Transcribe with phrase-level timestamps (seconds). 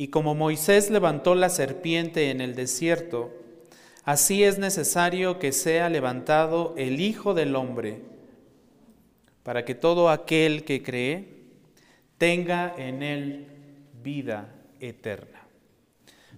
[0.00, 3.34] Y como Moisés levantó la serpiente en el desierto,
[4.02, 8.00] así es necesario que sea levantado el Hijo del Hombre,
[9.42, 11.42] para que todo aquel que cree
[12.16, 13.46] tenga en él
[14.02, 15.46] vida eterna.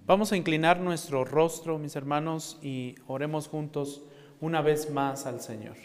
[0.05, 4.03] Vamos a inclinar nuestro rostro, mis hermanos, y oremos juntos
[4.41, 5.77] una vez más al Señor.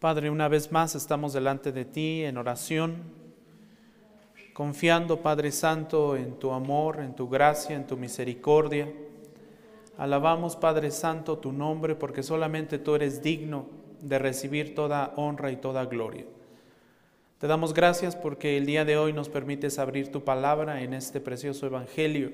[0.00, 3.23] Padre, una vez más estamos delante de ti en oración,
[4.54, 8.88] confiando, Padre Santo, en tu amor, en tu gracia, en tu misericordia.
[9.98, 13.66] Alabamos, Padre Santo, tu nombre, porque solamente tú eres digno
[14.00, 16.24] de recibir toda honra y toda gloria.
[17.38, 21.20] Te damos gracias porque el día de hoy nos permites abrir tu palabra en este
[21.20, 22.32] precioso Evangelio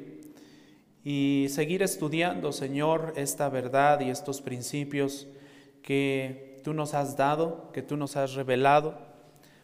[1.02, 5.26] y seguir estudiando, Señor, esta verdad y estos principios
[5.82, 9.09] que tú nos has dado, que tú nos has revelado,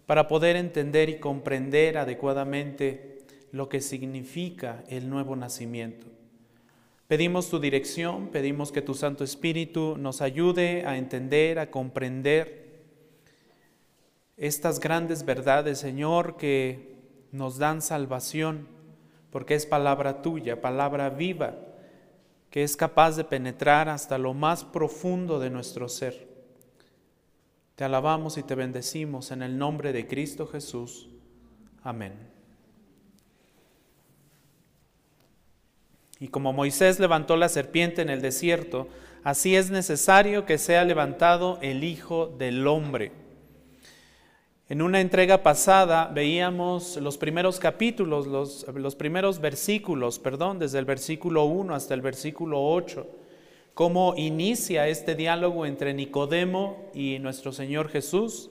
[0.07, 3.19] para poder entender y comprender adecuadamente
[3.53, 6.07] lo que significa el nuevo nacimiento.
[7.09, 12.67] Pedimos tu dirección, pedimos que tu Santo Espíritu nos ayude a entender, a comprender
[14.37, 16.97] estas grandes verdades, Señor, que
[17.33, 18.69] nos dan salvación,
[19.31, 21.55] porque es palabra tuya, palabra viva,
[22.51, 26.36] que es capaz de penetrar hasta lo más profundo de nuestro ser.
[27.77, 31.10] Te alabamos y te bendecimos en el nombre de Cristo Jesús.
[31.84, 32.14] Amén.
[36.19, 38.88] Y como Moisés levantó la serpiente en el desierto,
[39.24, 43.12] así es necesario que sea levantado el Hijo del Hombre.
[44.70, 50.86] En una entrega pasada veíamos los primeros capítulos, los, los primeros versículos, perdón, desde el
[50.86, 53.06] versículo 1 hasta el versículo 8
[53.77, 58.48] cómo inicia este diálogo entre Nicodemo y nuestro Señor Jesús.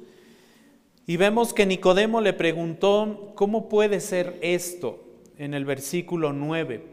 [1.08, 5.04] Y vemos que Nicodemo le preguntó, ¿cómo puede ser esto?
[5.40, 6.84] En el versículo 9.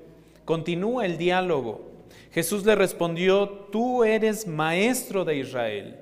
[0.46, 1.82] Continúa el diálogo.
[2.30, 6.00] Jesús le respondió, tú eres maestro de Israel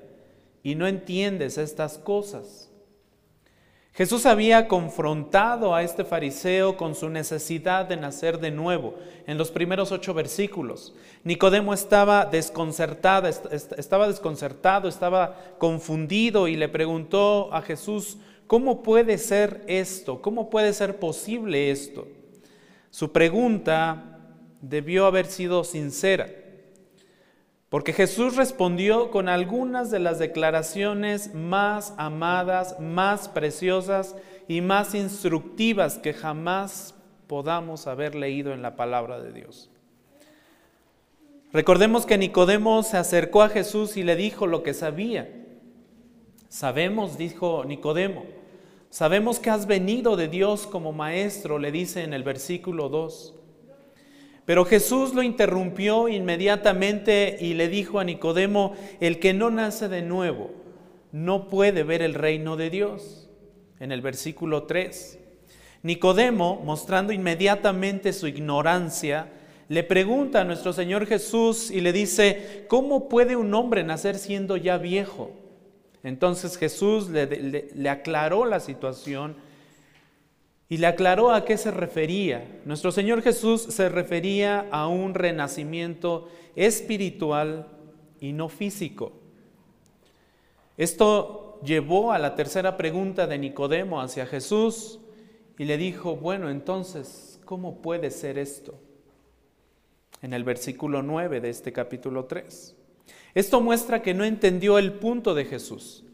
[0.63, 2.70] y no entiendes estas cosas.
[3.93, 8.95] Jesús había confrontado a este fariseo con su necesidad de nacer de nuevo
[9.27, 10.95] en los primeros ocho versículos.
[11.25, 19.61] Nicodemo estaba desconcertado, estaba desconcertado, estaba confundido y le preguntó a Jesús, ¿cómo puede ser
[19.67, 20.21] esto?
[20.21, 22.07] ¿Cómo puede ser posible esto?
[22.91, 24.19] Su pregunta
[24.61, 26.29] debió haber sido sincera.
[27.71, 34.17] Porque Jesús respondió con algunas de las declaraciones más amadas, más preciosas
[34.49, 36.95] y más instructivas que jamás
[37.27, 39.69] podamos haber leído en la palabra de Dios.
[41.53, 45.29] Recordemos que Nicodemo se acercó a Jesús y le dijo lo que sabía.
[46.49, 48.25] Sabemos, dijo Nicodemo,
[48.89, 53.35] sabemos que has venido de Dios como maestro, le dice en el versículo 2.
[54.45, 60.01] Pero Jesús lo interrumpió inmediatamente y le dijo a Nicodemo, el que no nace de
[60.01, 60.51] nuevo
[61.11, 63.29] no puede ver el reino de Dios.
[63.79, 65.19] En el versículo 3.
[65.83, 69.27] Nicodemo, mostrando inmediatamente su ignorancia,
[69.67, 74.57] le pregunta a nuestro Señor Jesús y le dice, ¿cómo puede un hombre nacer siendo
[74.57, 75.31] ya viejo?
[76.03, 79.35] Entonces Jesús le, le aclaró la situación
[80.71, 82.61] y le aclaró a qué se refería.
[82.63, 87.67] Nuestro Señor Jesús se refería a un renacimiento espiritual
[88.21, 89.11] y no físico.
[90.77, 95.01] Esto llevó a la tercera pregunta de Nicodemo hacia Jesús
[95.57, 98.73] y le dijo, bueno, entonces, ¿cómo puede ser esto?
[100.21, 102.77] En el versículo 9 de este capítulo 3.
[103.35, 106.05] Esto muestra que no entendió el punto de Jesús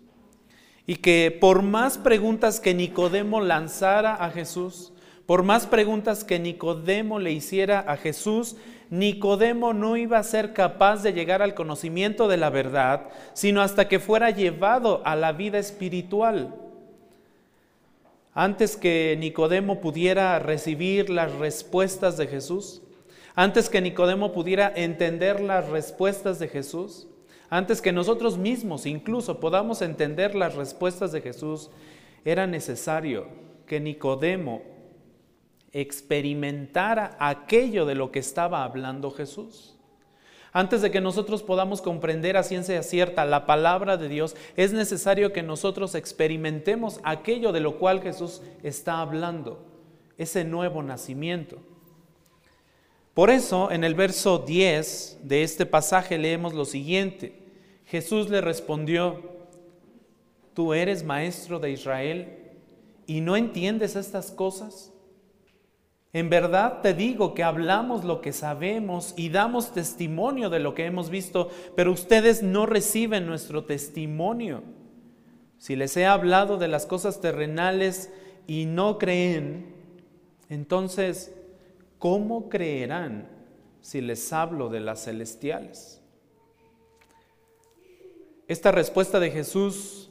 [0.87, 4.93] y que por más preguntas que Nicodemo lanzara a Jesús,
[5.25, 8.55] por más preguntas que Nicodemo le hiciera a Jesús,
[8.89, 13.89] Nicodemo no iba a ser capaz de llegar al conocimiento de la verdad, sino hasta
[13.89, 16.55] que fuera llevado a la vida espiritual.
[18.33, 22.81] Antes que Nicodemo pudiera recibir las respuestas de Jesús,
[23.35, 27.07] antes que Nicodemo pudiera entender las respuestas de Jesús,
[27.49, 31.69] antes que nosotros mismos incluso podamos entender las respuestas de Jesús,
[32.25, 33.27] era necesario
[33.65, 34.61] que Nicodemo
[35.71, 39.77] experimentara aquello de lo que estaba hablando Jesús.
[40.51, 45.31] Antes de que nosotros podamos comprender a ciencia cierta la palabra de Dios, es necesario
[45.31, 49.63] que nosotros experimentemos aquello de lo cual Jesús está hablando,
[50.17, 51.59] ese nuevo nacimiento.
[53.17, 57.33] Por eso, en el verso 10 de este pasaje leemos lo siguiente.
[57.87, 59.23] Jesús le respondió,
[60.53, 62.37] ¿tú eres maestro de Israel
[63.07, 64.93] y no entiendes estas cosas?
[66.13, 70.85] En verdad te digo que hablamos lo que sabemos y damos testimonio de lo que
[70.85, 74.61] hemos visto, pero ustedes no reciben nuestro testimonio.
[75.57, 78.13] Si les he hablado de las cosas terrenales
[78.45, 79.73] y no creen,
[80.49, 81.33] entonces,
[81.99, 83.27] ¿cómo creerán
[83.81, 86.01] si les hablo de las celestiales?
[88.47, 90.09] Esta respuesta de Jesús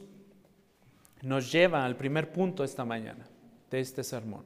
[1.21, 3.27] nos lleva al primer punto esta mañana
[3.71, 4.45] de este sermón.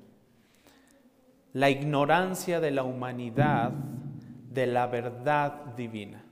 [1.53, 3.71] La ignorancia de la humanidad
[4.49, 6.23] de la verdad divina.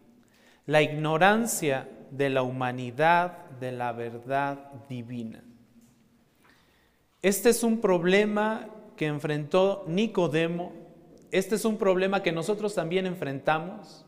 [0.65, 5.43] La ignorancia de la humanidad de la verdad divina.
[7.21, 10.71] Este es un problema que enfrentó Nicodemo,
[11.31, 14.05] este es un problema que nosotros también enfrentamos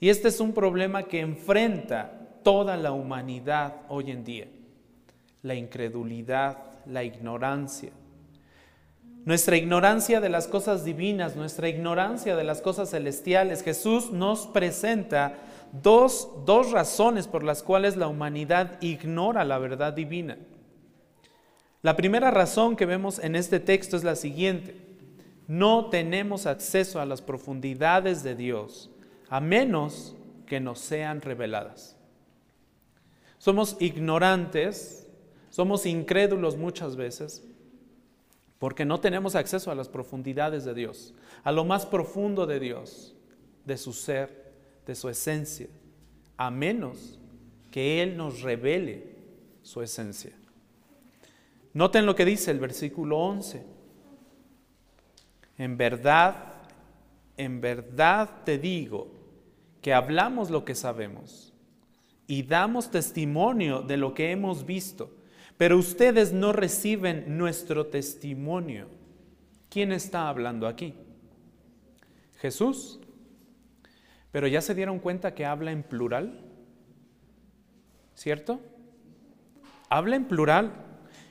[0.00, 2.10] y este es un problema que enfrenta
[2.42, 4.48] toda la humanidad hoy en día.
[5.42, 7.90] La incredulidad, la ignorancia.
[9.24, 13.62] Nuestra ignorancia de las cosas divinas, nuestra ignorancia de las cosas celestiales.
[13.62, 15.38] Jesús nos presenta
[15.82, 20.36] dos, dos razones por las cuales la humanidad ignora la verdad divina.
[21.80, 24.83] La primera razón que vemos en este texto es la siguiente.
[25.46, 28.90] No tenemos acceso a las profundidades de Dios
[29.28, 30.14] a menos
[30.46, 31.96] que nos sean reveladas.
[33.38, 35.06] Somos ignorantes,
[35.50, 37.44] somos incrédulos muchas veces
[38.58, 41.12] porque no tenemos acceso a las profundidades de Dios,
[41.42, 43.14] a lo más profundo de Dios,
[43.66, 44.52] de su ser,
[44.86, 45.68] de su esencia,
[46.38, 47.18] a menos
[47.70, 49.16] que Él nos revele
[49.62, 50.32] su esencia.
[51.74, 53.73] Noten lo que dice el versículo 11.
[55.58, 56.54] En verdad,
[57.36, 59.12] en verdad te digo
[59.80, 61.52] que hablamos lo que sabemos
[62.26, 65.14] y damos testimonio de lo que hemos visto,
[65.56, 68.88] pero ustedes no reciben nuestro testimonio.
[69.68, 70.94] ¿Quién está hablando aquí?
[72.38, 73.00] Jesús.
[74.32, 76.40] Pero ya se dieron cuenta que habla en plural,
[78.14, 78.60] ¿cierto?
[79.88, 80.72] Habla en plural.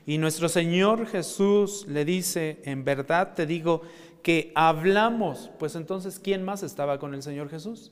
[0.06, 3.81] Y nuestro Señor Jesús le dice, en verdad te digo
[4.24, 5.52] que hablamos.
[5.60, 7.92] Pues entonces, ¿quién más estaba con el Señor Jesús?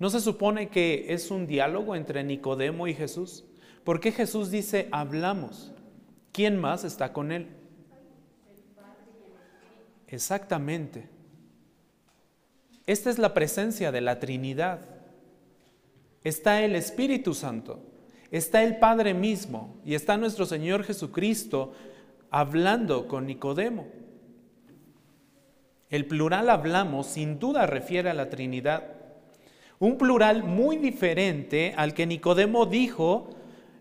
[0.00, 3.44] ¿No se supone que es un diálogo entre Nicodemo y Jesús?
[3.84, 5.72] ¿Por qué Jesús dice hablamos?
[6.32, 7.46] ¿Quién más está con él?
[10.08, 11.08] Exactamente.
[12.86, 14.80] Esta es la presencia de la Trinidad.
[16.24, 17.80] Está el Espíritu Santo
[18.30, 21.72] está el Padre mismo y está nuestro Señor Jesucristo
[22.30, 23.88] hablando con Nicodemo.
[25.90, 28.84] El plural hablamos sin duda refiere a la Trinidad.
[29.78, 33.28] Un plural muy diferente al que Nicodemo dijo,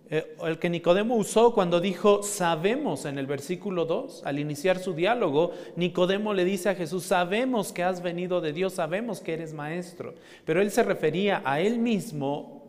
[0.10, 4.94] eh, el que Nicodemo usó cuando dijo sabemos en el versículo 2, al iniciar su
[4.94, 9.54] diálogo, Nicodemo le dice a Jesús, sabemos que has venido de Dios, sabemos que eres
[9.54, 10.14] maestro,
[10.44, 12.66] pero él se refería a él mismo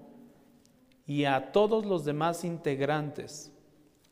[1.06, 3.52] y a todos los demás integrantes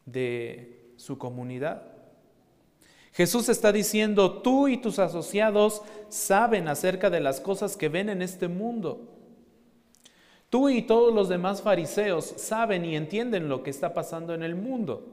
[0.04, 1.93] de su comunidad.
[3.14, 8.20] Jesús está diciendo, tú y tus asociados saben acerca de las cosas que ven en
[8.20, 9.08] este mundo.
[10.50, 14.56] Tú y todos los demás fariseos saben y entienden lo que está pasando en el
[14.56, 15.06] mundo.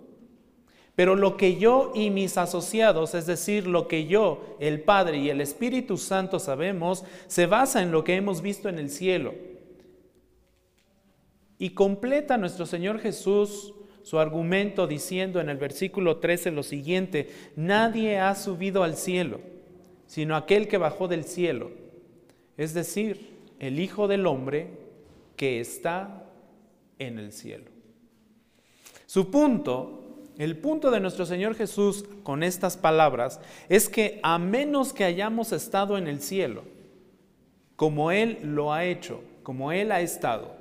[0.96, 5.30] Pero lo que yo y mis asociados, es decir, lo que yo, el Padre y
[5.30, 9.34] el Espíritu Santo sabemos, se basa en lo que hemos visto en el cielo
[11.62, 18.20] y completa nuestro Señor Jesús su argumento diciendo en el versículo 13 lo siguiente, nadie
[18.20, 19.40] ha subido al cielo,
[20.08, 21.72] sino aquel que bajó del cielo,
[22.58, 24.70] es decir, el Hijo del Hombre
[25.36, 26.26] que está
[27.00, 27.66] en el cielo.
[29.06, 33.40] Su punto, el punto de nuestro Señor Jesús con estas palabras
[33.70, 36.64] es que a menos que hayamos estado en el cielo,
[37.76, 40.61] como Él lo ha hecho, como Él ha estado,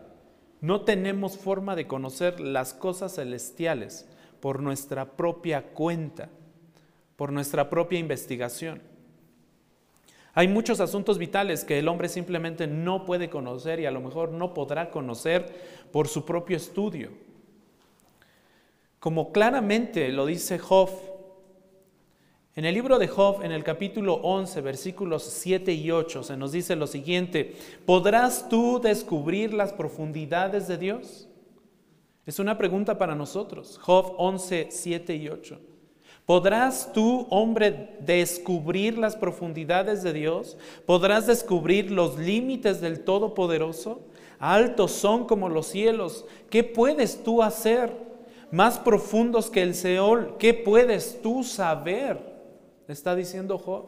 [0.60, 4.06] no tenemos forma de conocer las cosas celestiales
[4.40, 6.28] por nuestra propia cuenta,
[7.16, 8.82] por nuestra propia investigación.
[10.32, 14.30] Hay muchos asuntos vitales que el hombre simplemente no puede conocer y a lo mejor
[14.30, 15.52] no podrá conocer
[15.92, 17.10] por su propio estudio.
[19.00, 20.90] Como claramente lo dice Job
[22.56, 26.50] en el libro de Job, en el capítulo 11, versículos 7 y 8, se nos
[26.50, 27.54] dice lo siguiente,
[27.86, 31.28] ¿podrás tú descubrir las profundidades de Dios?
[32.26, 33.78] Es una pregunta para nosotros.
[33.78, 35.60] Job 11, 7 y 8.
[36.26, 40.56] ¿Podrás tú, hombre, descubrir las profundidades de Dios?
[40.86, 44.02] ¿Podrás descubrir los límites del Todopoderoso?
[44.38, 46.24] Altos son como los cielos.
[46.48, 47.92] ¿Qué puedes tú hacer?
[48.52, 50.36] Más profundos que el Seol.
[50.38, 52.29] ¿Qué puedes tú saber?
[52.92, 53.86] Está diciendo Job.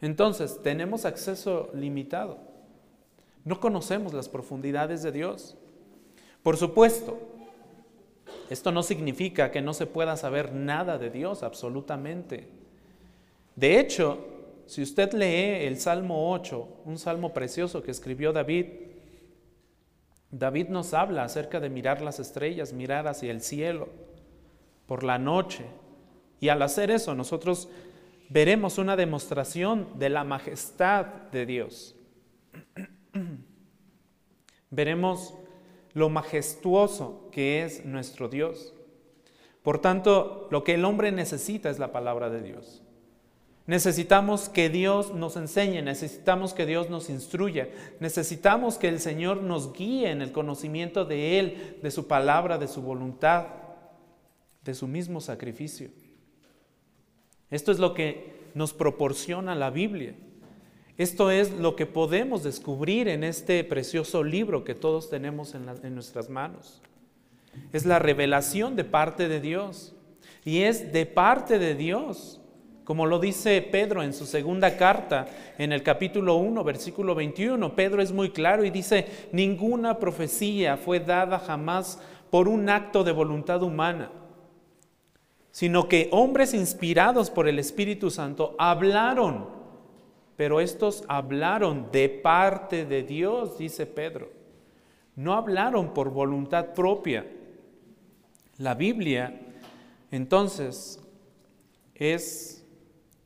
[0.00, 2.38] Entonces, tenemos acceso limitado.
[3.44, 5.56] No conocemos las profundidades de Dios.
[6.42, 7.18] Por supuesto,
[8.50, 12.48] esto no significa que no se pueda saber nada de Dios, absolutamente.
[13.54, 14.18] De hecho,
[14.66, 18.66] si usted lee el Salmo 8, un salmo precioso que escribió David,
[20.30, 23.88] David nos habla acerca de mirar las estrellas, mirar hacia el cielo
[24.86, 25.64] por la noche.
[26.40, 27.68] Y al hacer eso nosotros
[28.28, 31.94] veremos una demostración de la majestad de Dios.
[34.70, 35.34] veremos
[35.94, 38.74] lo majestuoso que es nuestro Dios.
[39.62, 42.82] Por tanto, lo que el hombre necesita es la palabra de Dios.
[43.66, 49.72] Necesitamos que Dios nos enseñe, necesitamos que Dios nos instruya, necesitamos que el Señor nos
[49.72, 53.46] guíe en el conocimiento de Él, de su palabra, de su voluntad,
[54.62, 55.90] de su mismo sacrificio.
[57.50, 60.14] Esto es lo que nos proporciona la Biblia.
[60.98, 66.30] Esto es lo que podemos descubrir en este precioso libro que todos tenemos en, nuestras
[66.30, 66.80] manos.
[67.72, 69.94] Es la revelación de parte de Dios.
[70.44, 72.40] Y es de parte de Dios
[72.86, 75.26] como lo dice Pedro en su segunda carta,
[75.58, 81.00] en el capítulo 1, versículo 21, Pedro es muy claro y dice, ninguna profecía fue
[81.00, 82.00] dada jamás
[82.30, 84.12] por un acto de voluntad humana,
[85.56, 89.48] sino que hombres inspirados por el Espíritu Santo hablaron,
[90.36, 94.30] pero estos hablaron de parte de Dios, dice Pedro.
[95.14, 97.26] No hablaron por voluntad propia.
[98.58, 99.40] La Biblia,
[100.10, 101.02] entonces,
[101.94, 102.62] es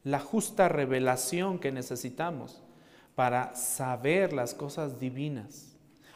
[0.05, 2.63] la justa revelación que necesitamos
[3.17, 5.70] para saber las cosas divinas,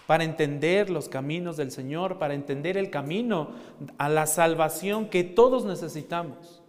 [0.07, 3.51] para entender los caminos del Señor, para entender el camino
[3.99, 6.63] a la salvación que todos necesitamos,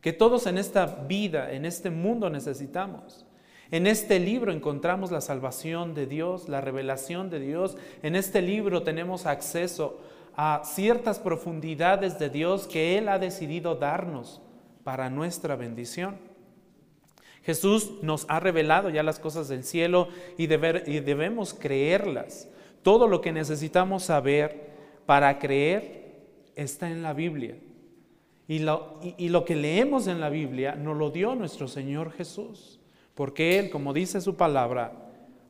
[0.00, 3.26] que todos en esta vida, en este mundo necesitamos.
[3.70, 7.76] En este libro encontramos la salvación de Dios, la revelación de Dios.
[8.02, 10.00] En este libro tenemos acceso
[10.36, 14.40] a ciertas profundidades de Dios que Él ha decidido darnos
[14.84, 16.16] para nuestra bendición.
[17.42, 22.48] Jesús nos ha revelado ya las cosas del cielo y, debemos creerlas.
[22.86, 24.70] Todo lo que necesitamos saber
[25.06, 26.22] para creer
[26.54, 27.56] está en la Biblia.
[28.46, 32.78] Y lo, y lo, que leemos en la Biblia nos lo dio nuestro Señor Jesús,
[33.16, 34.92] porque Él, como dice su palabra,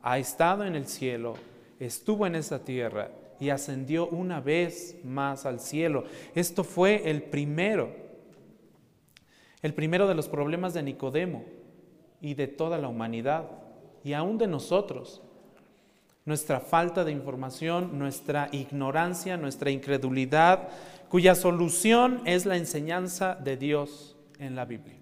[0.01, 1.35] ha estado en el cielo,
[1.79, 6.05] estuvo en esa tierra y ascendió una vez más al cielo.
[6.33, 7.91] Esto fue el primero,
[9.61, 11.45] el primero de los problemas de Nicodemo
[12.19, 13.47] y de toda la humanidad
[14.03, 15.21] y aún de nosotros.
[16.27, 20.69] Nuestra falta de información, nuestra ignorancia, nuestra incredulidad,
[21.09, 24.99] cuya solución es la enseñanza de Dios en la Biblia.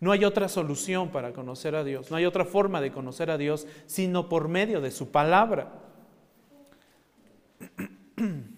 [0.00, 3.38] No hay otra solución para conocer a Dios, no hay otra forma de conocer a
[3.38, 5.72] Dios sino por medio de su palabra.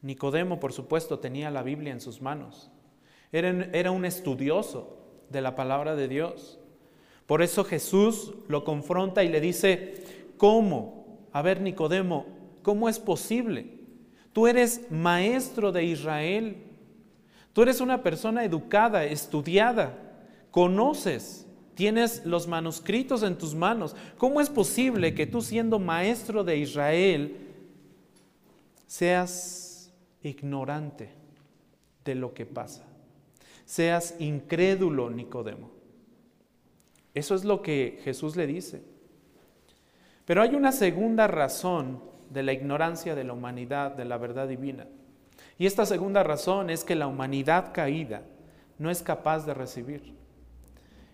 [0.00, 2.70] Nicodemo, por supuesto, tenía la Biblia en sus manos.
[3.32, 6.60] Era, era un estudioso, de la palabra de Dios.
[7.26, 10.04] Por eso Jesús lo confronta y le dice,
[10.36, 11.26] ¿cómo?
[11.32, 12.26] A ver, Nicodemo,
[12.62, 13.78] ¿cómo es posible?
[14.32, 16.56] Tú eres maestro de Israel,
[17.52, 19.98] tú eres una persona educada, estudiada,
[20.50, 23.94] conoces, tienes los manuscritos en tus manos.
[24.18, 27.36] ¿Cómo es posible que tú siendo maestro de Israel
[28.86, 31.10] seas ignorante
[32.04, 32.84] de lo que pasa?
[33.72, 35.70] seas incrédulo, Nicodemo.
[37.14, 38.82] Eso es lo que Jesús le dice.
[40.24, 44.86] Pero hay una segunda razón de la ignorancia de la humanidad, de la verdad divina.
[45.58, 48.22] Y esta segunda razón es que la humanidad caída
[48.78, 50.14] no es capaz de recibir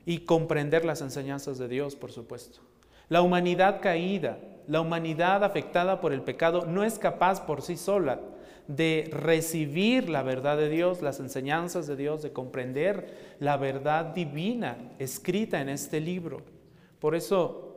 [0.06, 2.60] y comprender las enseñanzas de Dios, por supuesto.
[3.08, 8.20] La humanidad caída, la humanidad afectada por el pecado, no es capaz por sí sola
[8.68, 14.76] de recibir la verdad de Dios, las enseñanzas de Dios, de comprender la verdad divina
[14.98, 16.42] escrita en este libro.
[17.00, 17.68] Por eso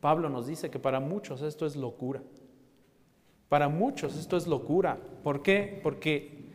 [0.00, 2.20] Pablo nos dice que para muchos esto es locura.
[3.48, 4.98] Para muchos esto es locura.
[5.22, 5.80] ¿Por qué?
[5.84, 6.48] Porque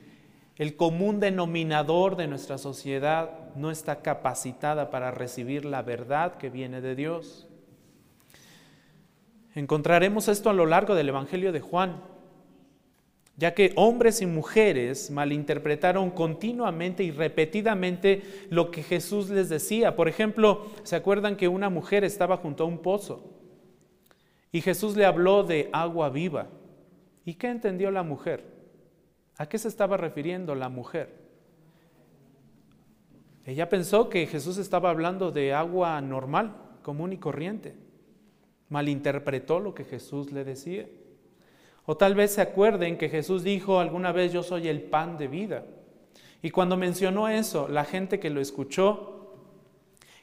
[0.58, 6.82] el común denominador de nuestra sociedad no está capacitada para recibir la verdad que viene
[6.82, 7.48] de Dios.
[9.56, 12.02] Encontraremos esto a lo largo del Evangelio de Juan
[13.38, 19.96] ya que hombres y mujeres malinterpretaron continuamente y repetidamente lo que Jesús les decía.
[19.96, 23.32] Por ejemplo, ¿se acuerdan que una mujer estaba junto a un pozo
[24.52, 26.48] y Jesús le habló de agua viva?
[27.26, 28.44] ¿Y qué entendió la mujer?
[29.38, 31.28] ¿A qué se estaba refiriendo la mujer?
[33.46, 37.76] Ella pensó que Jesús estaba hablando de agua normal, común y corriente.
[38.70, 40.88] Malinterpretó lo que Jesús le decía.
[41.90, 45.30] O tal vez se acuerden que Jesús dijo alguna vez, yo soy el pan de
[45.30, 45.64] vida.
[46.42, 49.38] Y cuando mencionó eso, la gente que lo escuchó,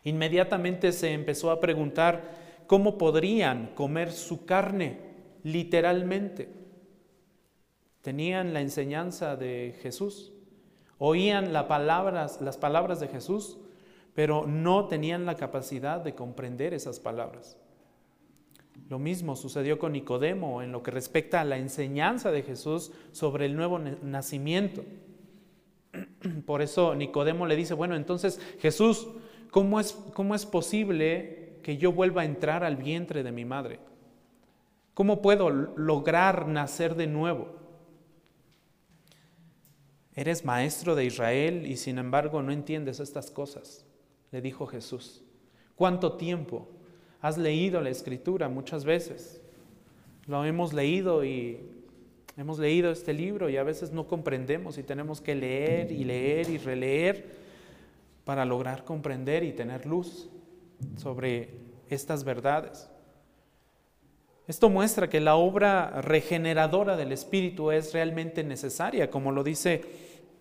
[0.02, 2.34] inmediatamente se empezó a preguntar
[2.66, 4.98] cómo podrían comer su carne
[5.42, 6.50] literalmente.
[8.02, 10.34] Tenían la enseñanza de Jesús,
[10.98, 13.56] oían las palabras, las palabras de Jesús,
[14.12, 17.56] pero no tenían la capacidad de comprender esas palabras.
[18.88, 23.46] Lo mismo sucedió con Nicodemo en lo que respecta a la enseñanza de Jesús sobre
[23.46, 24.84] el nuevo nacimiento.
[26.46, 29.08] Por eso Nicodemo le dice, bueno, entonces Jesús,
[29.50, 33.80] ¿cómo es, cómo es posible que yo vuelva a entrar al vientre de mi madre?
[34.92, 37.64] ¿Cómo puedo lograr nacer de nuevo?
[40.14, 43.84] Eres maestro de Israel y sin embargo no entiendes estas cosas,
[44.30, 45.24] le dijo Jesús.
[45.74, 46.68] ¿Cuánto tiempo
[47.24, 49.40] Has leído la escritura muchas veces.
[50.26, 51.58] Lo hemos leído y
[52.36, 56.50] hemos leído este libro y a veces no comprendemos y tenemos que leer y leer
[56.50, 57.24] y releer
[58.26, 60.28] para lograr comprender y tener luz
[60.98, 61.48] sobre
[61.88, 62.90] estas verdades.
[64.46, 69.80] Esto muestra que la obra regeneradora del Espíritu es realmente necesaria, como lo dice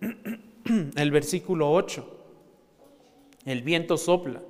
[0.97, 2.19] el versículo 8.
[3.45, 4.41] El viento sopla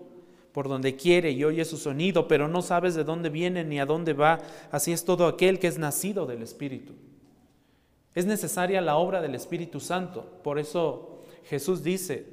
[0.53, 3.85] por donde quiere y oye su sonido, pero no sabes de dónde viene ni a
[3.85, 4.39] dónde va.
[4.71, 6.93] Así es todo aquel que es nacido del Espíritu.
[8.13, 10.39] Es necesaria la obra del Espíritu Santo.
[10.43, 12.27] Por eso Jesús dice,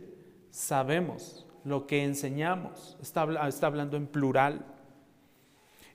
[0.50, 2.99] sabemos lo que enseñamos.
[3.00, 4.67] Está, está hablando en plural.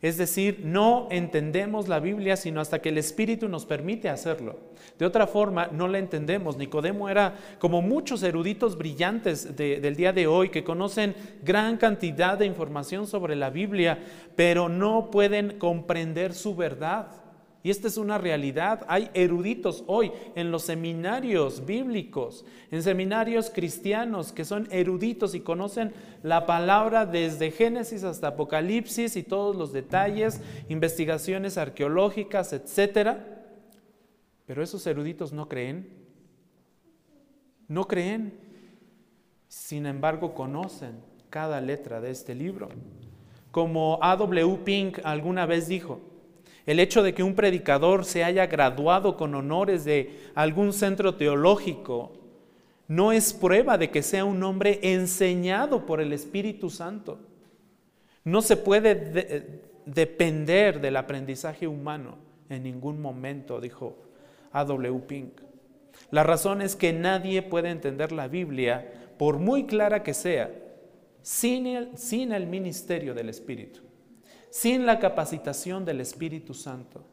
[0.05, 4.59] Es decir, no entendemos la Biblia sino hasta que el Espíritu nos permite hacerlo.
[4.99, 6.57] De otra forma, no la entendemos.
[6.57, 12.45] Nicodemo era como muchos eruditos brillantes del día de hoy que conocen gran cantidad de
[12.45, 13.97] información sobre la Biblia,
[14.35, 17.24] pero no pueden comprender su verdad.
[17.65, 18.85] Y esta es una realidad.
[18.87, 25.91] Hay eruditos hoy en los seminarios bíblicos, en seminarios cristianos que son eruditos y conocen
[26.21, 33.17] la palabra desde Génesis hasta Apocalipsis y todos los detalles, investigaciones arqueológicas, etc.
[34.45, 35.89] Pero esos eruditos no creen.
[37.67, 38.37] No creen.
[39.47, 40.97] Sin embargo, conocen
[41.31, 42.69] cada letra de este libro.
[43.49, 44.59] Como A.W.
[44.63, 45.99] Pink alguna vez dijo,
[46.65, 52.13] el hecho de que un predicador se haya graduado con honores de algún centro teológico
[52.87, 57.19] no es prueba de que sea un hombre enseñado por el Espíritu Santo.
[58.23, 62.17] No se puede depender del aprendizaje humano
[62.49, 63.97] en ningún momento, dijo
[64.51, 64.99] A.W.
[65.07, 65.41] Pink.
[66.11, 70.51] La razón es que nadie puede entender la Biblia, por muy clara que sea,
[71.21, 73.84] sin el ministerio del Espíritu
[74.55, 77.03] sin la capacitación del Espíritu Santo,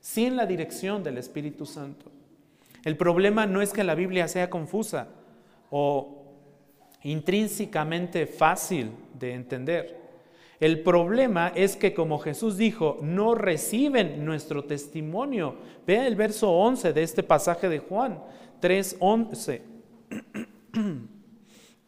[0.00, 2.10] sin la dirección del Espíritu Santo.
[2.84, 5.06] El problema no es que la Biblia sea confusa
[5.70, 6.24] o
[7.04, 9.96] intrínsecamente fácil de entender.
[10.58, 15.54] El problema es que, como Jesús dijo, no reciben nuestro testimonio.
[15.86, 18.18] Vea el verso 11 de este pasaje de Juan
[18.60, 19.60] 3:11.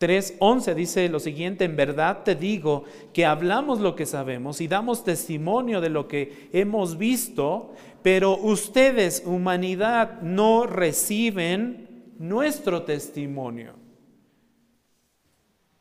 [0.00, 5.04] 3.11 dice lo siguiente, en verdad te digo que hablamos lo que sabemos y damos
[5.04, 13.79] testimonio de lo que hemos visto, pero ustedes, humanidad, no reciben nuestro testimonio.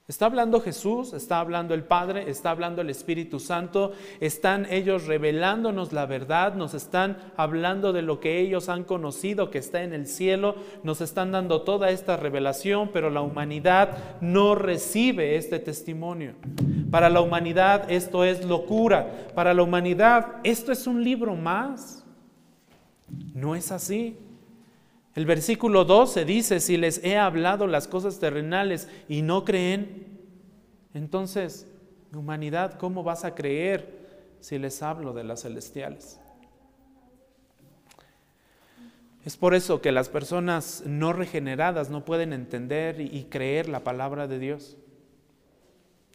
[0.09, 5.93] Está hablando Jesús, está hablando el Padre, está hablando el Espíritu Santo, están ellos revelándonos
[5.93, 10.07] la verdad, nos están hablando de lo que ellos han conocido que está en el
[10.07, 16.33] cielo, nos están dando toda esta revelación, pero la humanidad no recibe este testimonio.
[16.89, 22.03] Para la humanidad esto es locura, para la humanidad esto es un libro más.
[23.35, 24.17] No es así.
[25.15, 30.19] El versículo 12 dice, si les he hablado las cosas terrenales y no creen,
[30.93, 31.67] entonces,
[32.13, 34.07] humanidad, ¿cómo vas a creer
[34.39, 36.19] si les hablo de las celestiales?
[39.25, 44.27] Es por eso que las personas no regeneradas no pueden entender y creer la palabra
[44.27, 44.77] de Dios.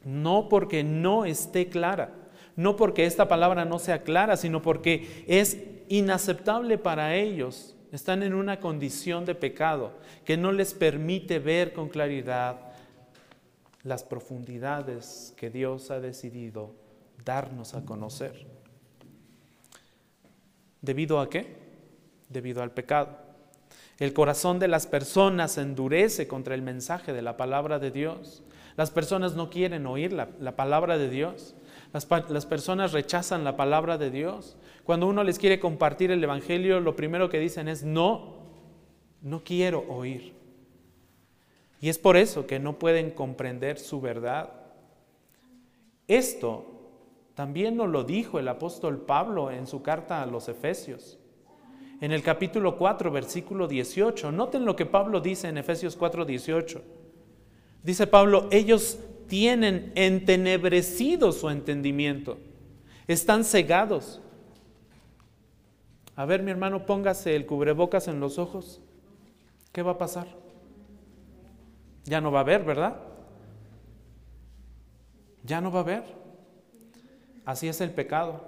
[0.05, 2.15] No porque no esté clara,
[2.57, 8.35] no porque esta palabra no sea clara, sino porque es inaceptable para ellos están en
[8.35, 9.93] una condición de pecado
[10.25, 12.57] que no les permite ver con claridad
[13.85, 16.75] las profundidades que Dios ha decidido
[17.25, 18.47] darnos a conocer.
[20.81, 21.57] ¿Debido a qué?
[22.29, 23.17] Debido al pecado.
[23.99, 28.43] El corazón de las personas endurece contra el mensaje de la palabra de Dios.
[28.77, 31.55] Las personas no quieren oír la, palabra de Dios.
[31.93, 34.57] Las, las, personas rechazan la palabra de Dios.
[34.85, 38.35] Cuando uno les quiere compartir el Evangelio, lo primero que dicen es, no,
[39.23, 40.35] no quiero oír.
[41.81, 44.51] Y es por eso que no pueden comprender su verdad.
[46.07, 46.67] Esto
[47.35, 51.19] también nos lo dijo el apóstol Pablo en su carta a los Efesios.
[52.01, 54.33] En el capítulo 4, versículo 18.
[54.33, 56.83] Noten lo que Pablo dice en Efesios 4, 18.
[57.83, 62.39] Dice Pablo, ellos tienen entenebrecido su entendimiento,
[63.07, 64.21] están cegados.
[66.17, 68.81] A ver, mi hermano, póngase el cubrebocas en los ojos.
[69.73, 70.29] ¿Qué va a pasar?
[72.05, 72.97] Ya no va a ver, ¿verdad?
[75.43, 76.05] Ya no va a ver.
[77.45, 78.45] Así es el pecado.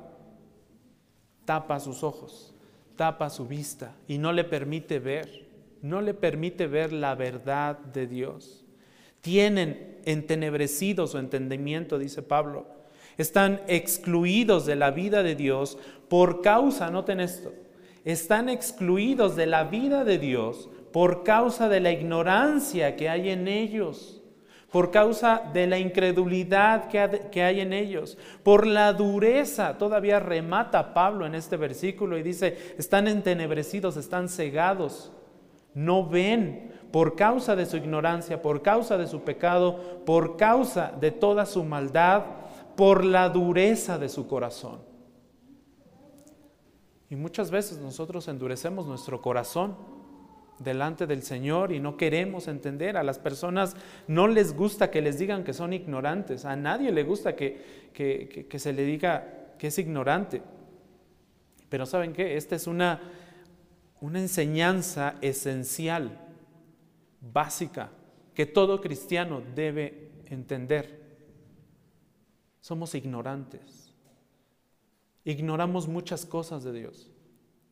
[1.44, 2.54] Tapa sus ojos,
[2.96, 5.46] tapa su vista y no le permite ver,
[5.80, 8.64] no le permite ver la verdad de Dios.
[9.20, 12.66] Tienen entenebrecido su entendimiento, dice Pablo.
[13.16, 17.52] Están excluidos de la vida de Dios por causa, noten esto,
[18.04, 23.48] están excluidos de la vida de Dios por causa de la ignorancia que hay en
[23.48, 24.22] ellos,
[24.70, 29.76] por causa de la incredulidad que hay en ellos, por la dureza.
[29.78, 35.12] Todavía remata Pablo en este versículo y dice, están entenebrecidos, están cegados,
[35.74, 41.10] no ven por causa de su ignorancia, por causa de su pecado, por causa de
[41.10, 42.22] toda su maldad,
[42.76, 44.95] por la dureza de su corazón.
[47.08, 49.76] Y muchas veces nosotros endurecemos nuestro corazón
[50.58, 52.96] delante del Señor y no queremos entender.
[52.96, 53.76] A las personas
[54.08, 56.44] no les gusta que les digan que son ignorantes.
[56.44, 60.42] A nadie le gusta que, que, se le diga que es ignorante.
[61.68, 62.36] Pero ¿saben qué?
[62.36, 63.00] Esta es una,
[64.00, 66.18] una enseñanza esencial,
[67.20, 67.90] básica,
[68.34, 71.00] que todo cristiano debe entender.
[72.60, 73.85] Somos ignorantes.
[75.26, 77.10] Ignoramos muchas cosas de Dios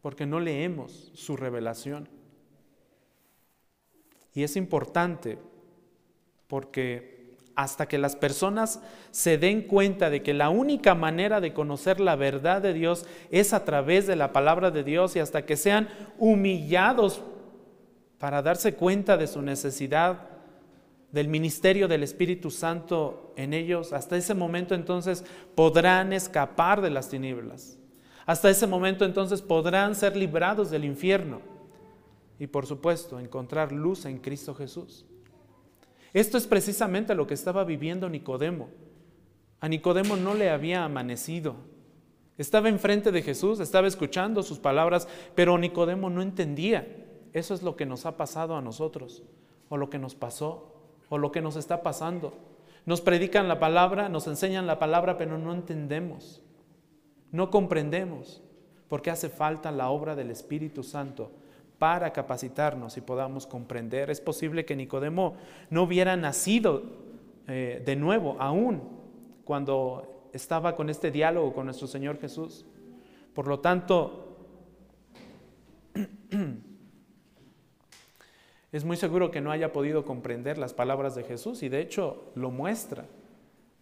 [0.02, 2.08] porque no leemos su revelación.
[4.34, 5.38] Y es importante
[6.48, 12.00] porque hasta que las personas se den cuenta de que la única manera de conocer
[12.00, 15.56] la verdad de Dios es a través de la palabra de Dios y hasta que
[15.56, 15.88] sean
[16.18, 17.22] humillados
[18.18, 20.33] para darse cuenta de su necesidad
[21.14, 25.24] del ministerio del Espíritu Santo en ellos, hasta ese momento entonces
[25.54, 27.78] podrán escapar de las tinieblas.
[28.26, 31.40] Hasta ese momento entonces podrán ser librados del infierno
[32.40, 35.06] y por supuesto encontrar luz en Cristo Jesús.
[36.12, 38.70] Esto es precisamente lo que estaba viviendo Nicodemo.
[39.60, 41.54] A Nicodemo no le había amanecido.
[42.38, 47.06] Estaba enfrente de Jesús, estaba escuchando sus palabras, pero Nicodemo no entendía.
[47.32, 49.22] Eso es lo que nos ha pasado a nosotros,
[49.68, 50.73] o lo que nos pasó,
[51.14, 52.34] o lo que nos está pasando.
[52.86, 56.42] Nos predican la palabra, nos enseñan la palabra, pero no entendemos,
[57.30, 58.42] no comprendemos,
[58.88, 61.30] porque hace falta la obra del Espíritu Santo
[61.78, 64.10] para capacitarnos y podamos comprender.
[64.10, 65.36] Es posible que Nicodemo
[65.70, 66.82] no hubiera nacido
[67.46, 68.82] eh, de nuevo aún
[69.44, 72.66] cuando estaba con este diálogo con nuestro Señor Jesús.
[73.34, 74.36] Por lo tanto,
[78.76, 82.32] es muy seguro que no haya podido comprender las palabras de Jesús y de hecho
[82.34, 83.06] lo muestra.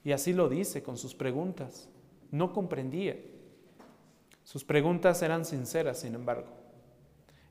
[0.04, 1.88] Y así lo dice con sus preguntas.
[2.30, 3.16] No comprendía.
[4.44, 6.62] Sus preguntas eran sinceras, sin embargo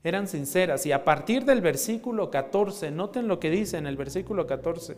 [0.04, 0.84] eran sinceras.
[0.86, 4.96] Y a partir del versículo 14, noten lo que dice en el versículo 14.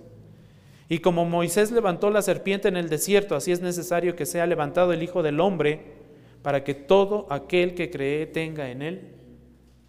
[0.88, 4.92] Y como Moisés levantó la serpiente en el desierto, así es necesario que sea levantado
[4.92, 6.04] el Hijo del Hombre
[6.42, 9.14] para que todo aquel que cree tenga en él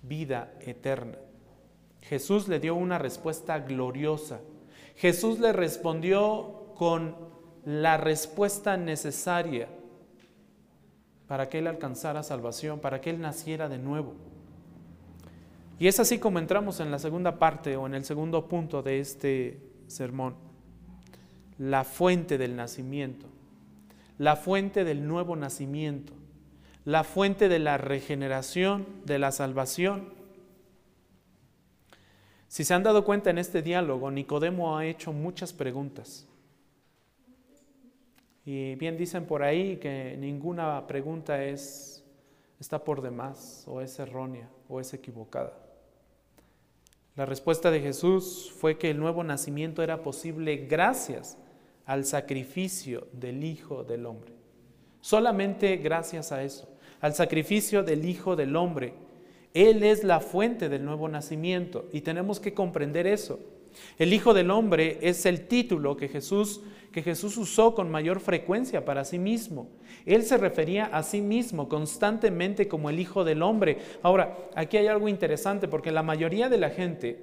[0.02, 1.18] vida eterna.
[2.10, 4.40] Jesús le dio una respuesta gloriosa.
[4.96, 7.16] Jesús le respondió con
[7.66, 9.68] la respuesta necesaria
[11.28, 14.14] para que él alcanzara salvación, para que él naciera de nuevo.
[15.80, 19.00] Y es así como entramos en la segunda parte o en el segundo punto de
[19.00, 20.36] este sermón.
[21.58, 23.26] La fuente del nacimiento,
[24.18, 26.14] la fuente del nuevo nacimiento,
[26.86, 30.14] la fuente de la regeneración, de la salvación.
[32.48, 36.28] Si se han dado cuenta en este diálogo, Nicodemo ha hecho muchas preguntas.
[38.46, 42.04] Y bien dicen por ahí que ninguna pregunta es,
[42.60, 45.54] está por demás o es errónea o es equivocada.
[47.16, 51.38] La respuesta de Jesús fue que el nuevo nacimiento era posible gracias
[51.86, 54.34] al sacrificio del Hijo del Hombre.
[55.02, 56.68] Solamente gracias a eso,
[57.00, 58.94] al sacrificio del Hijo del Hombre.
[59.56, 63.40] Él es la fuente del nuevo nacimiento y tenemos que comprender eso.
[63.98, 68.84] El Hijo del Hombre es el título que Jesús, que Jesús usó con mayor frecuencia
[68.84, 69.70] para sí mismo.
[70.06, 73.78] Él se refería a sí mismo constantemente como el Hijo del Hombre.
[74.04, 77.20] Ahora, aquí hay algo interesante porque la mayoría de la gente,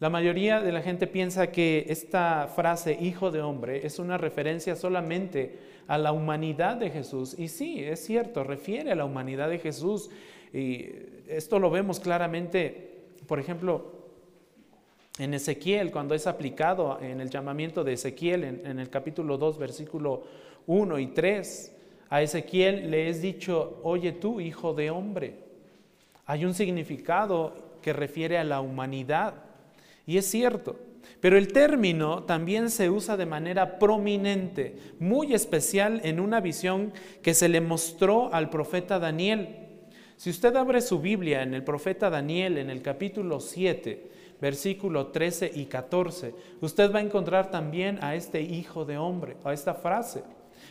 [0.00, 4.74] la mayoría de la gente piensa que esta frase Hijo de Hombre es una referencia
[4.74, 7.36] solamente a la humanidad de Jesús.
[7.38, 10.10] Y sí, es cierto, refiere a la humanidad de Jesús.
[10.52, 10.88] Y
[11.28, 14.02] esto lo vemos claramente, por ejemplo,
[15.18, 20.24] en Ezequiel, cuando es aplicado en el llamamiento de Ezequiel, en, el capítulo 2, versículo
[20.66, 21.76] 1 y 3,
[22.08, 25.34] a Ezequiel le es dicho, oye tú, hijo de hombre.
[26.26, 29.34] Hay un significado que refiere a la humanidad.
[30.06, 30.76] Y es cierto,
[31.20, 37.34] pero el término también se usa de manera prominente, muy especial en una visión que
[37.34, 39.61] se le mostró al profeta Daniel.
[40.16, 45.52] Si usted abre su Biblia en el profeta Daniel, en el capítulo 7, versículo 13
[45.54, 50.22] y 14, usted va a encontrar también a este hijo de hombre, a esta frase.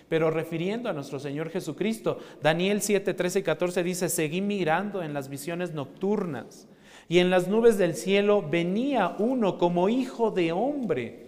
[0.07, 5.13] Pero refiriendo a nuestro Señor Jesucristo, Daniel 7, 13 y 14 dice, seguí mirando en
[5.13, 6.67] las visiones nocturnas
[7.07, 11.27] y en las nubes del cielo venía uno como hijo de hombre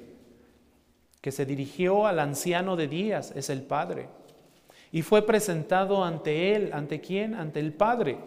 [1.22, 4.10] que se dirigió al anciano de días, es el Padre,
[4.94, 7.34] y fue presentado ante él, ¿ante quién?
[7.34, 8.20] Ante el Padre,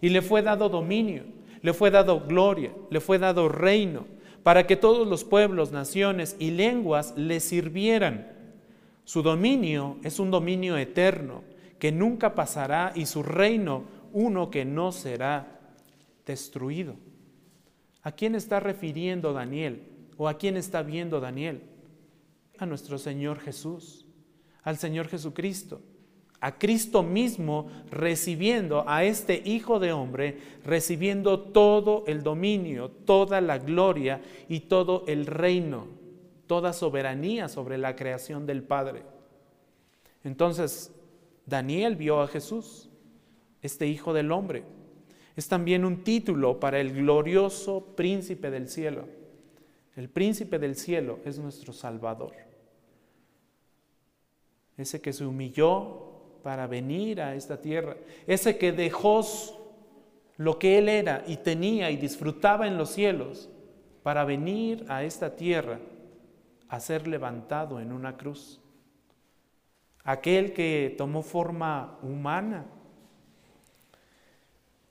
[0.00, 1.24] y le fue dado dominio,
[1.60, 4.06] le fue dado gloria, le fue dado reino,
[4.44, 8.32] para que todos los pueblos, naciones y lenguas le sirvieran.
[9.02, 11.42] Su dominio es un dominio eterno,
[11.80, 15.58] que nunca pasará, y su reino uno que no será
[16.24, 16.94] destruido.
[18.04, 19.82] ¿A quién está refiriendo Daniel?
[20.16, 21.62] ¿O a quién está viendo Daniel?
[22.58, 24.06] A nuestro Señor Jesús,
[24.62, 25.82] al Señor Jesucristo,
[26.44, 33.56] a Cristo mismo recibiendo a este Hijo de hombre, recibiendo todo el dominio, toda la
[33.56, 35.86] gloria y todo el reino,
[36.46, 39.04] toda soberanía sobre la creación del Padre.
[40.22, 40.92] Entonces,
[41.46, 42.90] Daniel vio a Jesús,
[43.62, 44.64] este Hijo del hombre,
[45.36, 49.06] es también un título para el glorioso príncipe del cielo.
[49.96, 52.34] El príncipe del cielo es nuestro Salvador.
[54.76, 56.03] Ese que se humilló
[56.44, 57.96] para venir a esta tierra.
[58.26, 59.26] Ese que dejó
[60.36, 63.48] lo que él era y tenía y disfrutaba en los cielos
[64.02, 65.80] para venir a esta tierra
[66.68, 68.60] a ser levantado en una cruz.
[70.04, 72.66] Aquel que tomó forma humana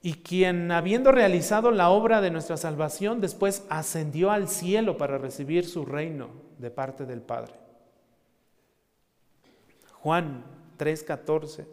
[0.01, 5.65] y quien habiendo realizado la obra de nuestra salvación, después ascendió al cielo para recibir
[5.65, 7.53] su reino de parte del Padre.
[10.01, 10.43] Juan
[10.77, 11.65] 3:14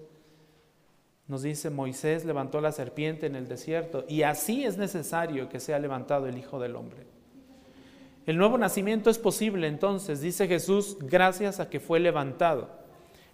[1.31, 5.79] nos dice, Moisés levantó la serpiente en el desierto y así es necesario que sea
[5.79, 7.07] levantado el Hijo del Hombre.
[8.27, 12.69] El nuevo nacimiento es posible entonces, dice Jesús, gracias a que fue levantado.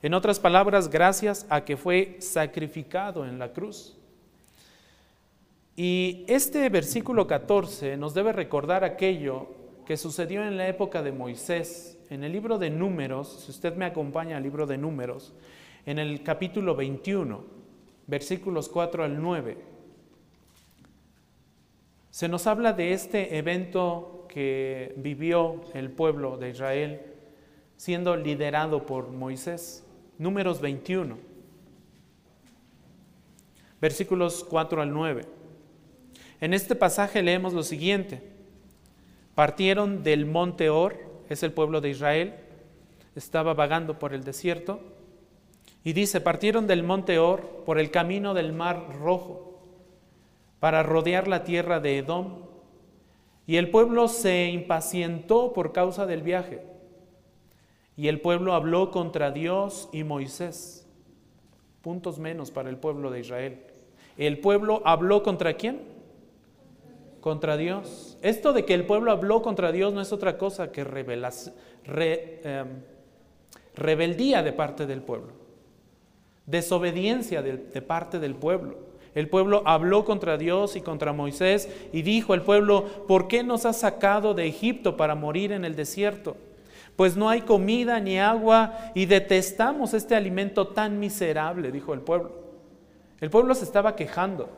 [0.03, 3.97] En otras palabras, gracias a que fue sacrificado en la cruz.
[5.75, 9.49] Y este versículo 14 nos debe recordar aquello
[9.87, 11.99] que sucedió en la época de Moisés.
[12.11, 15.35] En el libro de números, si usted me acompaña al libro de números,
[15.87, 17.45] en el capítulo 21,
[18.07, 19.57] versículos 4 al 9,
[22.11, 27.01] se nos habla de este evento que vivió el pueblo de Israel
[27.77, 29.85] siendo liderado por Moisés.
[30.19, 31.19] Números 21,
[33.81, 35.27] versículos 4 al 9.
[36.41, 38.23] En este pasaje leemos lo siguiente.
[39.35, 40.97] Partieron del monte Or,
[41.29, 42.35] es el pueblo de Israel,
[43.15, 44.81] estaba vagando por el desierto,
[45.87, 49.61] y dice, partieron del monte Or por el camino del mar rojo
[50.59, 52.41] para rodear la tierra de Edom,
[53.47, 56.61] y el pueblo se impacientó por causa del viaje,
[57.97, 60.89] y el pueblo habló contra Dios y Moisés,
[61.83, 63.61] puntos menos para el pueblo de Israel.
[64.19, 65.95] El pueblo habló contra quién?
[67.21, 68.19] contra Dios.
[68.23, 72.69] Esto de que el pueblo habló contra Dios no es otra cosa que em,
[73.77, 75.46] rebeldía de parte del pueblo,
[76.47, 78.79] desobediencia de, parte del pueblo.
[79.15, 83.65] El pueblo habló contra Dios y contra Moisés y dijo el pueblo, ¿por qué nos
[83.65, 86.37] has sacado de Egipto para morir en el desierto?
[86.97, 92.33] Pues no hay comida ni agua y detestamos este alimento tan miserable, dijo el pueblo.
[93.21, 94.51] El pueblo se estaba quejando.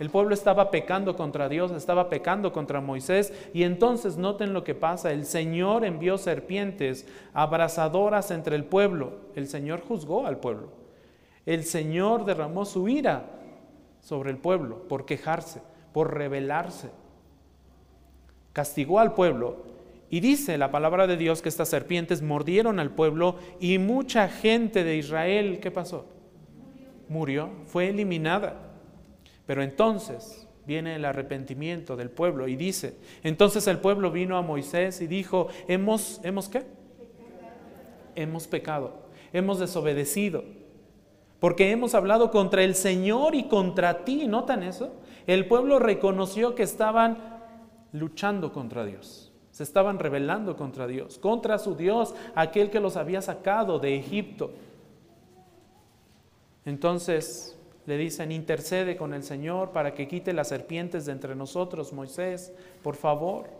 [0.00, 4.74] El pueblo estaba pecando contra Dios, estaba pecando contra Moisés y entonces noten lo que
[4.74, 5.12] pasa.
[5.12, 9.12] El Señor envió serpientes abrasadoras entre el pueblo.
[9.36, 10.83] El Señor juzgó al pueblo.
[11.46, 13.30] El Señor derramó su ira
[14.00, 16.90] sobre el pueblo por quejarse, por rebelarse.
[18.52, 19.74] Castigó al pueblo
[20.10, 24.84] Y dice la palabra de Dios que estas serpientes mordieron al pueblo y mucha gente
[24.84, 26.06] de Israel, ¿qué pasó?
[27.08, 28.54] Murió, fue eliminada.
[29.46, 35.00] Pero entonces viene el arrepentimiento del pueblo y dice, entonces el pueblo vino a Moisés
[35.00, 36.62] y dijo, hemos, ¿hemos qué?
[38.14, 40.44] Hemos pecado, hemos desobedecido,
[41.44, 44.26] porque hemos hablado contra el Señor y contra ti.
[44.26, 44.94] ¿Notan eso?
[45.26, 47.18] El pueblo reconoció que estaban
[47.92, 53.20] luchando contra Dios, se estaban rebelando contra Dios, contra su Dios, aquel que los había
[53.20, 54.52] sacado de Egipto.
[56.64, 61.92] Entonces le dicen, intercede con el Señor para que quite las serpientes de entre nosotros,
[61.92, 63.50] Moisés, por favor.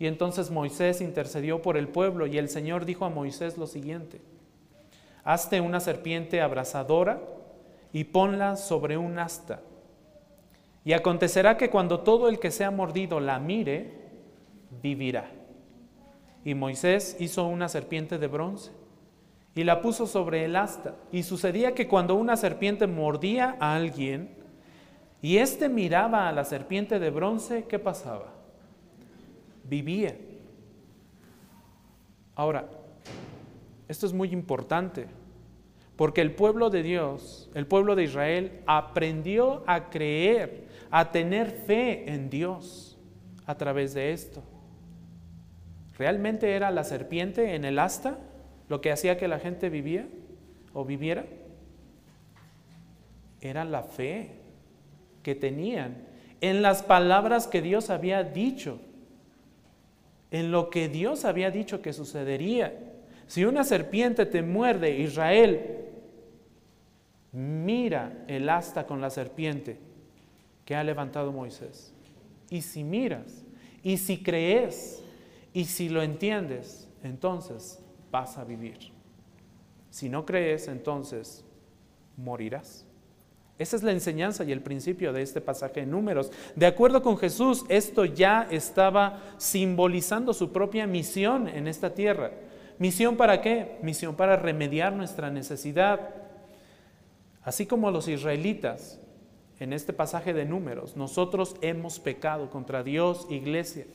[0.00, 4.20] Y entonces Moisés intercedió por el pueblo y el Señor dijo a Moisés lo siguiente,
[5.24, 7.20] hazte una serpiente abrasadora
[7.92, 9.60] y ponla sobre un asta.
[10.84, 13.92] Y acontecerá que cuando todo el que sea mordido la mire,
[14.82, 15.30] vivirá.
[16.44, 18.72] Y Moisés hizo una serpiente de bronce
[19.54, 20.96] y la puso sobre el asta.
[21.12, 24.30] Y sucedía que cuando una serpiente mordía a alguien
[25.20, 28.32] y éste miraba a la serpiente de bronce, ¿qué pasaba?
[29.62, 30.16] Vivía.
[32.34, 32.68] Ahora,
[33.92, 35.06] esto es muy importante,
[35.96, 42.12] porque el pueblo de Dios, el pueblo de Israel, aprendió a creer, a tener fe
[42.12, 42.98] en Dios
[43.46, 44.42] a través de esto.
[45.96, 48.18] ¿Realmente era la serpiente en el asta?
[48.72, 50.06] lo que hacía que la gente vivía
[50.72, 51.26] o viviera,
[53.42, 54.30] era la fe
[55.22, 56.06] que tenían
[56.40, 58.80] en las palabras que Dios había dicho,
[60.30, 62.74] en lo que Dios había dicho que sucedería.
[63.32, 65.86] Si una serpiente te muerde, Israel,
[67.32, 69.78] mira el asta con la serpiente
[70.66, 71.94] que ha levantado Moisés.
[72.50, 73.42] Y si miras,
[73.82, 75.02] y si crees,
[75.54, 77.78] y si lo entiendes, entonces
[78.10, 78.92] vas a vivir.
[79.88, 81.42] Si no crees, entonces
[82.18, 82.84] morirás.
[83.58, 86.30] Esa es la enseñanza y el principio de este pasaje en números.
[86.54, 92.30] De acuerdo con Jesús, esto ya estaba simbolizando su propia misión en esta tierra.
[92.82, 93.78] ¿Misión para qué?
[93.80, 96.00] Misión para remediar nuestra necesidad.
[97.44, 99.00] Así como los israelitas
[99.60, 103.86] en este pasaje de números, nosotros hemos pecado contra Dios, iglesia.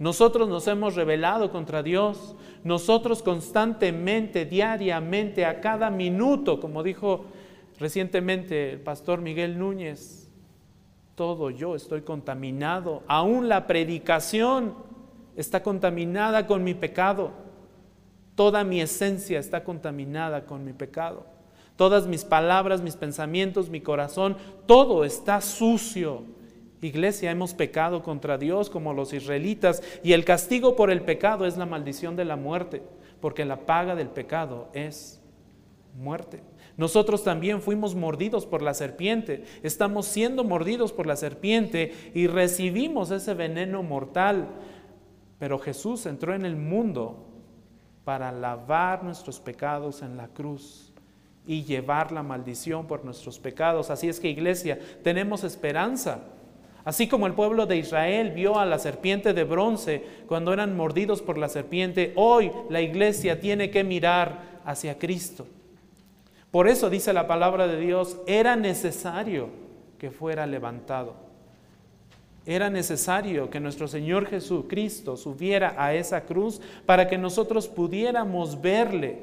[0.00, 2.34] Nosotros nos hemos rebelado contra Dios.
[2.64, 7.24] Nosotros constantemente, diariamente, a cada minuto, como dijo
[7.78, 10.28] recientemente el pastor Miguel Núñez,
[11.14, 13.04] todo yo estoy contaminado.
[13.06, 14.74] Aún la predicación
[15.36, 17.46] está contaminada con mi pecado.
[18.38, 21.26] Toda mi esencia está contaminada con mi pecado.
[21.74, 26.22] Todas mis palabras, mis pensamientos, mi corazón, todo está sucio
[26.86, 31.56] Iglesia, hemos pecado contra Dios como los israelitas y el castigo por el pecado es
[31.56, 32.82] la maldición de la muerte,
[33.20, 35.20] porque la paga del pecado es
[35.96, 36.40] muerte.
[36.76, 43.10] Nosotros también fuimos mordidos por la serpiente, estamos siendo mordidos por la serpiente y recibimos
[43.10, 44.46] ese veneno mortal.
[45.40, 47.27] Pero Jesús entró en el mundo
[48.08, 50.94] para lavar nuestros pecados en la cruz
[51.46, 53.90] y llevar la maldición por nuestros pecados.
[53.90, 56.22] Así es que iglesia, tenemos esperanza
[56.88, 61.20] Así como el pueblo de Israel vio a la serpiente de bronce cuando eran mordidos
[61.20, 65.46] por la serpiente, hoy la iglesia tiene que mirar hacia Cristo.
[66.50, 69.50] Por eso dice la palabra de Dios, era necesario
[69.98, 71.27] que fuera levantado.
[72.48, 79.18] Era necesario que nuestro Señor Jesucristo subiera a esa cruz para que nosotros pudiéramos verle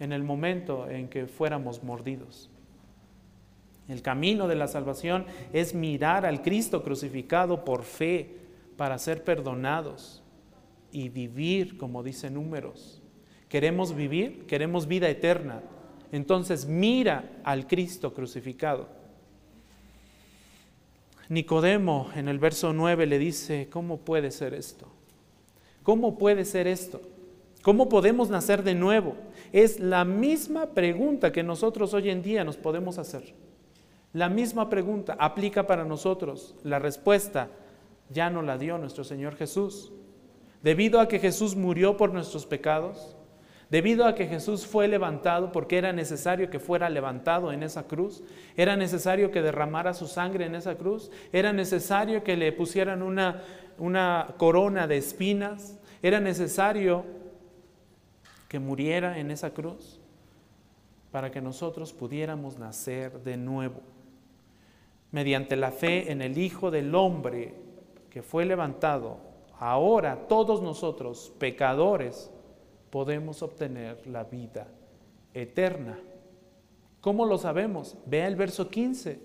[0.00, 2.50] en el momento en que fuéramos mordidos.
[3.86, 8.38] El camino de la salvación es mirar al Cristo crucificado por fe
[8.76, 10.20] para ser perdonados
[10.90, 13.00] y vivir, como dice números.
[13.48, 14.46] ¿Queremos vivir?
[14.46, 15.62] ¿Queremos vida eterna?
[16.10, 18.88] Entonces mira al Cristo crucificado.
[21.32, 24.86] Nicodemo en el verso 9 le dice, ¿cómo puede ser esto?
[25.82, 27.00] ¿Cómo puede ser esto?
[27.62, 29.14] ¿Cómo podemos nacer de nuevo?
[29.50, 33.32] Es la misma pregunta que nosotros hoy en día nos podemos hacer.
[34.12, 36.54] La misma pregunta aplica para nosotros.
[36.64, 37.48] La respuesta
[38.10, 39.90] ya no la dio nuestro Señor Jesús.
[40.62, 43.16] Debido a que Jesús murió por nuestros pecados,
[43.72, 48.22] debido a que Jesús fue levantado porque era necesario que fuera levantado en esa cruz,
[48.54, 53.42] era necesario que derramara su sangre en esa cruz, era necesario que le pusieran una,
[53.78, 57.06] una corona de espinas, era necesario
[58.46, 59.98] que muriera en esa cruz
[61.10, 63.80] para que nosotros pudiéramos nacer de nuevo.
[65.12, 67.54] Mediante la fe en el Hijo del Hombre
[68.10, 69.16] que fue levantado
[69.58, 72.30] ahora todos nosotros, pecadores,
[72.92, 74.66] podemos obtener la vida
[75.32, 75.98] eterna.
[77.00, 77.96] ¿Cómo lo sabemos?
[78.04, 79.18] Vea el verso 15.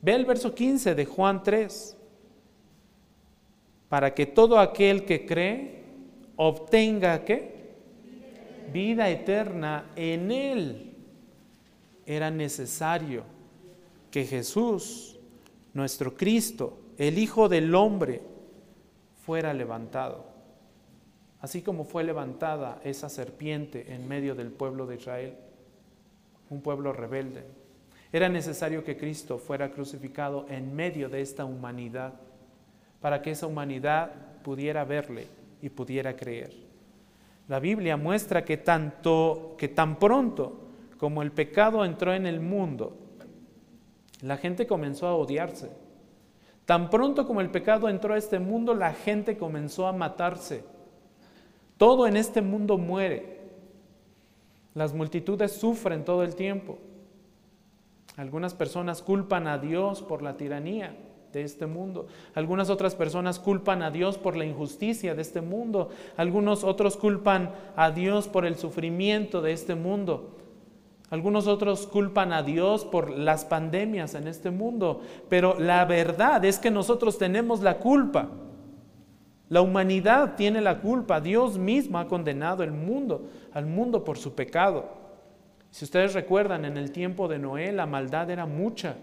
[0.00, 1.98] Vea el verso 15 de Juan 3.
[3.90, 5.84] Para que todo aquel que cree
[6.36, 7.74] obtenga qué?
[8.72, 10.94] Vida eterna en él.
[12.06, 13.24] Era necesario
[14.10, 15.18] que Jesús,
[15.74, 18.22] nuestro Cristo, el Hijo del Hombre,
[19.26, 20.33] fuera levantado.
[21.44, 25.34] Así como fue levantada esa serpiente en medio del pueblo de Israel,
[26.48, 27.44] un pueblo rebelde.
[28.10, 32.14] Era necesario que Cristo fuera crucificado en medio de esta humanidad
[33.02, 34.10] para que esa humanidad
[34.42, 35.26] pudiera verle
[35.60, 36.50] y pudiera creer.
[37.46, 42.96] La Biblia muestra que tanto que tan pronto como el pecado entró en el mundo,
[44.22, 45.68] la gente comenzó a odiarse.
[46.64, 50.72] Tan pronto como el pecado entró a este mundo, la gente comenzó a matarse.
[51.84, 53.40] Todo en este mundo muere.
[54.72, 56.78] Las multitudes sufren todo el tiempo.
[58.16, 60.96] Algunas personas culpan a Dios por la tiranía
[61.34, 62.06] de este mundo.
[62.34, 65.90] Algunas otras personas culpan a Dios por la injusticia de este mundo.
[66.16, 70.38] Algunos otros culpan a Dios por el sufrimiento de este mundo.
[71.10, 75.02] Algunos otros culpan a Dios por las pandemias en este mundo.
[75.28, 78.30] Pero la verdad es que nosotros tenemos la culpa.
[79.48, 81.20] La humanidad tiene la culpa.
[81.20, 84.88] Dios mismo ha condenado el mundo, al mundo por su pecado.
[85.70, 88.96] Si ustedes recuerdan, en el tiempo de Noé la maldad era mucha.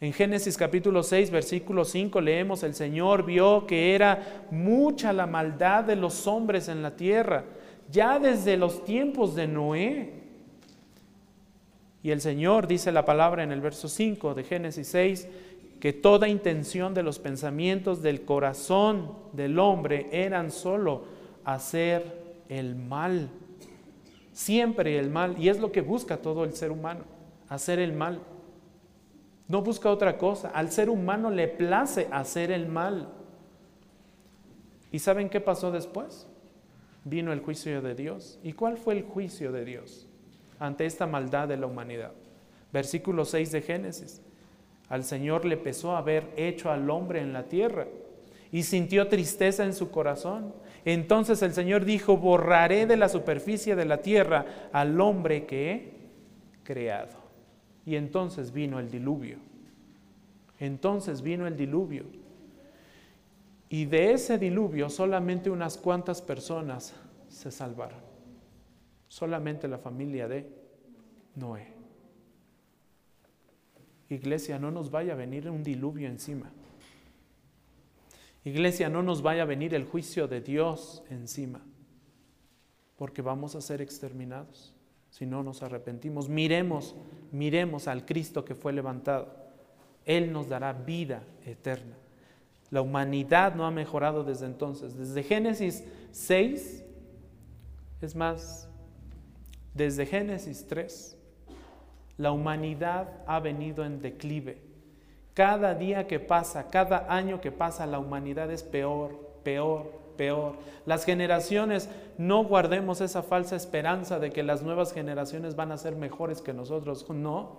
[0.00, 5.84] En Génesis capítulo 6, versículo 5 leemos, el Señor vio que era mucha la maldad
[5.84, 7.44] de los hombres en la tierra,
[7.90, 10.14] ya desde los tiempos de Noé.
[12.02, 15.28] Y el Señor dice la palabra en el verso 5 de Génesis 6,
[15.80, 21.04] que toda intención de los pensamientos del corazón del hombre eran solo
[21.44, 23.30] hacer el mal,
[24.32, 27.04] siempre el mal, y es lo que busca todo el ser humano,
[27.48, 28.20] hacer el mal.
[29.48, 30.50] No busca otra cosa.
[30.50, 33.08] Al ser humano le place hacer el mal.
[34.92, 36.28] ¿Y saben qué pasó después?
[37.04, 38.38] Vino el juicio de Dios.
[38.44, 40.06] ¿Y cuál fue el juicio de Dios
[40.60, 42.12] ante esta maldad de la humanidad?
[42.72, 44.22] Versículo 6 de Génesis.
[44.90, 47.86] Al Señor le pesó haber hecho al hombre en la tierra
[48.52, 50.52] y sintió tristeza en su corazón.
[50.84, 55.92] Entonces el Señor dijo, borraré de la superficie de la tierra al hombre que he
[56.64, 57.16] creado.
[57.86, 59.38] Y entonces vino el diluvio.
[60.58, 62.04] Entonces vino el diluvio.
[63.68, 66.94] Y de ese diluvio solamente unas cuantas personas
[67.28, 68.00] se salvaron.
[69.06, 70.48] Solamente la familia de
[71.36, 71.79] Noé.
[74.10, 76.50] Iglesia, no nos vaya a venir un diluvio encima.
[78.44, 81.60] Iglesia, no nos vaya a venir el juicio de Dios encima,
[82.96, 84.74] porque vamos a ser exterminados
[85.10, 86.28] si no nos arrepentimos.
[86.28, 86.94] Miremos,
[87.32, 89.34] miremos al Cristo que fue levantado.
[90.04, 91.96] Él nos dará vida eterna.
[92.70, 94.96] La humanidad no ha mejorado desde entonces.
[94.96, 96.84] Desde Génesis 6,
[98.00, 98.68] es más,
[99.74, 101.16] desde Génesis 3,
[102.20, 104.60] la humanidad ha venido en declive.
[105.32, 110.56] Cada día que pasa, cada año que pasa, la humanidad es peor, peor, peor.
[110.84, 115.96] Las generaciones, no guardemos esa falsa esperanza de que las nuevas generaciones van a ser
[115.96, 117.08] mejores que nosotros.
[117.08, 117.56] No,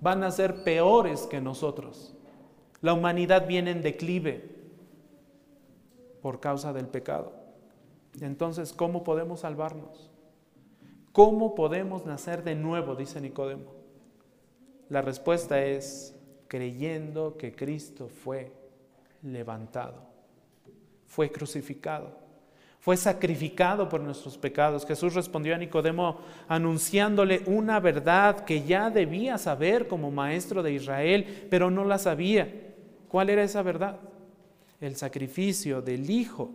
[0.00, 2.14] van a ser peores que nosotros.
[2.80, 4.48] La humanidad viene en declive
[6.22, 7.32] por causa del pecado.
[8.20, 10.08] Entonces, ¿cómo podemos salvarnos?
[11.10, 12.94] ¿Cómo podemos nacer de nuevo?
[12.94, 13.77] Dice Nicodemo.
[14.88, 16.14] La respuesta es
[16.48, 18.52] creyendo que Cristo fue
[19.22, 20.08] levantado
[21.08, 22.12] fue crucificado,
[22.78, 24.86] fue sacrificado por nuestros pecados.
[24.86, 31.46] Jesús respondió a Nicodemo anunciándole una verdad que ya debía saber como maestro de Israel,
[31.50, 32.48] pero no la sabía.
[33.08, 33.98] ¿Cuál era esa verdad?
[34.80, 36.50] El sacrificio del Hijo,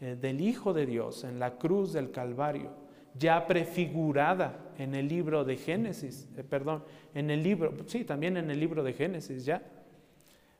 [0.00, 2.70] eh, del Hijo de Dios en la cruz del Calvario,
[3.18, 8.50] ya prefigurada en el libro de Génesis, eh, perdón, en el libro, sí, también en
[8.50, 9.62] el libro de Génesis ya,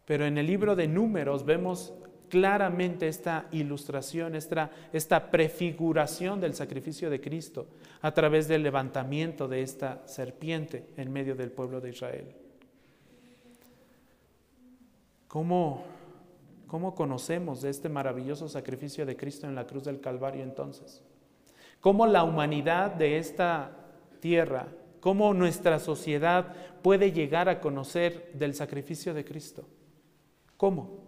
[0.05, 1.93] pero en el libro de números vemos
[2.29, 7.67] claramente esta ilustración, esta, esta prefiguración del sacrificio de Cristo
[8.01, 12.35] a través del levantamiento de esta serpiente en medio del pueblo de Israel.
[15.27, 15.85] ¿Cómo,
[16.67, 21.03] ¿Cómo conocemos de este maravilloso sacrificio de Cristo en la cruz del Calvario entonces?
[21.81, 23.71] ¿Cómo la humanidad de esta
[24.21, 24.67] tierra,
[25.01, 29.67] cómo nuestra sociedad puede llegar a conocer del sacrificio de Cristo?
[30.57, 30.99] ¿Cómo?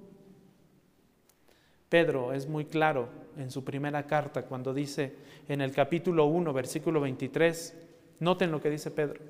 [1.88, 5.16] Pedro es muy claro en su primera carta cuando dice
[5.48, 7.76] en el capítulo 1, versículo 23,
[8.20, 9.20] noten lo que dice Pedro,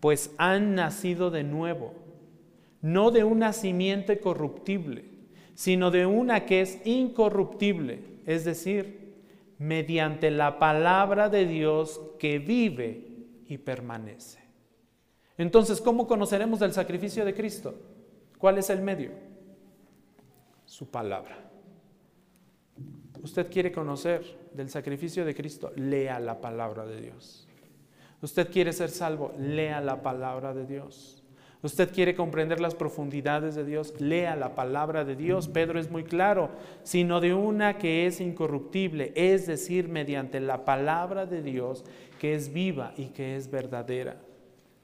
[0.00, 1.94] pues han nacido de nuevo,
[2.82, 5.04] no de un nacimiento corruptible,
[5.54, 9.05] sino de una que es incorruptible, es decir,
[9.58, 13.06] mediante la palabra de Dios que vive
[13.46, 14.40] y permanece.
[15.38, 17.74] Entonces, ¿cómo conoceremos del sacrificio de Cristo?
[18.38, 19.10] ¿Cuál es el medio?
[20.64, 21.38] Su palabra.
[23.22, 27.48] Usted quiere conocer del sacrificio de Cristo, lea la palabra de Dios.
[28.22, 31.22] Usted quiere ser salvo, lea la palabra de Dios.
[31.66, 35.48] Usted quiere comprender las profundidades de Dios, lea la palabra de Dios.
[35.48, 36.50] Pedro es muy claro,
[36.84, 41.84] sino de una que es incorruptible, es decir, mediante la palabra de Dios
[42.20, 44.14] que es viva y que es verdadera.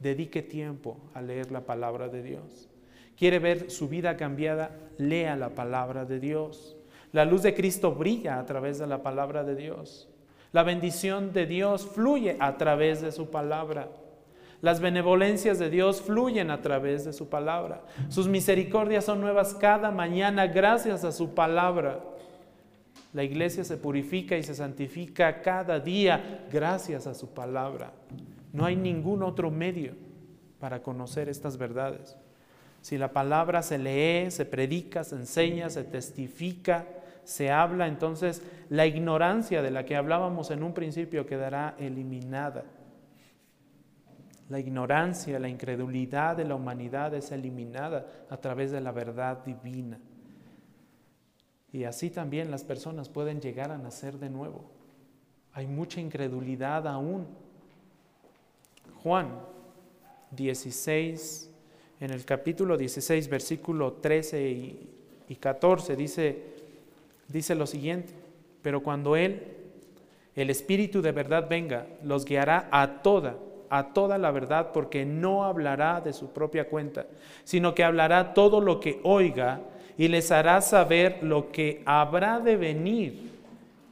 [0.01, 2.69] Dedique tiempo a leer la palabra de Dios.
[3.17, 4.77] ¿Quiere ver su vida cambiada?
[4.99, 6.77] Lea la palabra de Dios.
[7.13, 10.09] La luz de Cristo brilla a través de la palabra de Dios.
[10.51, 13.89] La bendición de Dios fluye a través de su palabra.
[14.63, 17.83] Las benevolencias de Dios fluyen a través de su palabra.
[18.09, 21.99] Sus misericordias son nuevas cada mañana gracias a su palabra.
[23.13, 27.93] La iglesia se purifica y se santifica cada día gracias a su palabra.
[28.53, 29.95] No hay ningún otro medio
[30.61, 32.17] para conocer estas verdades.
[32.83, 36.87] Si la palabra se lee, se predica, se enseña, se testifica,
[37.25, 42.63] se habla, entonces la ignorancia de la que hablábamos en un principio quedará eliminada.
[44.49, 49.99] La ignorancia, la incredulidad de la humanidad es eliminada a través de la verdad divina.
[51.73, 54.65] Y así también las personas pueden llegar a nacer de nuevo.
[55.55, 57.27] Hay mucha incredulidad aún.
[59.03, 59.31] Juan
[60.31, 61.51] 16,
[62.01, 64.91] en el capítulo 16, versículo 13 y,
[65.29, 66.43] y 14, dice,
[67.29, 68.13] dice lo siguiente,
[68.61, 69.43] pero cuando Él,
[70.35, 73.37] el Espíritu de verdad venga, los guiará a toda,
[73.75, 77.07] a toda la verdad, porque no hablará de su propia cuenta,
[77.43, 79.63] sino que hablará todo lo que oiga
[79.97, 83.31] y les hará saber lo que habrá de venir.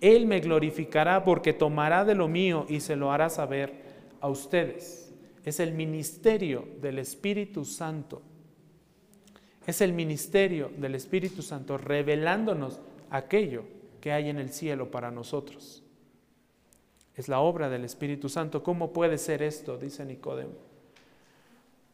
[0.03, 3.72] Él me glorificará porque tomará de lo mío y se lo hará saber
[4.20, 5.14] a ustedes.
[5.47, 8.20] Es el ministerio del Espíritu Santo.
[9.66, 13.64] Es el ministerio del Espíritu Santo revelándonos aquello
[14.03, 15.80] que hay en el cielo para nosotros.
[17.21, 18.62] Es la obra del Espíritu Santo.
[18.62, 19.77] ¿Cómo puede ser esto?
[19.77, 20.55] Dice Nicodemo.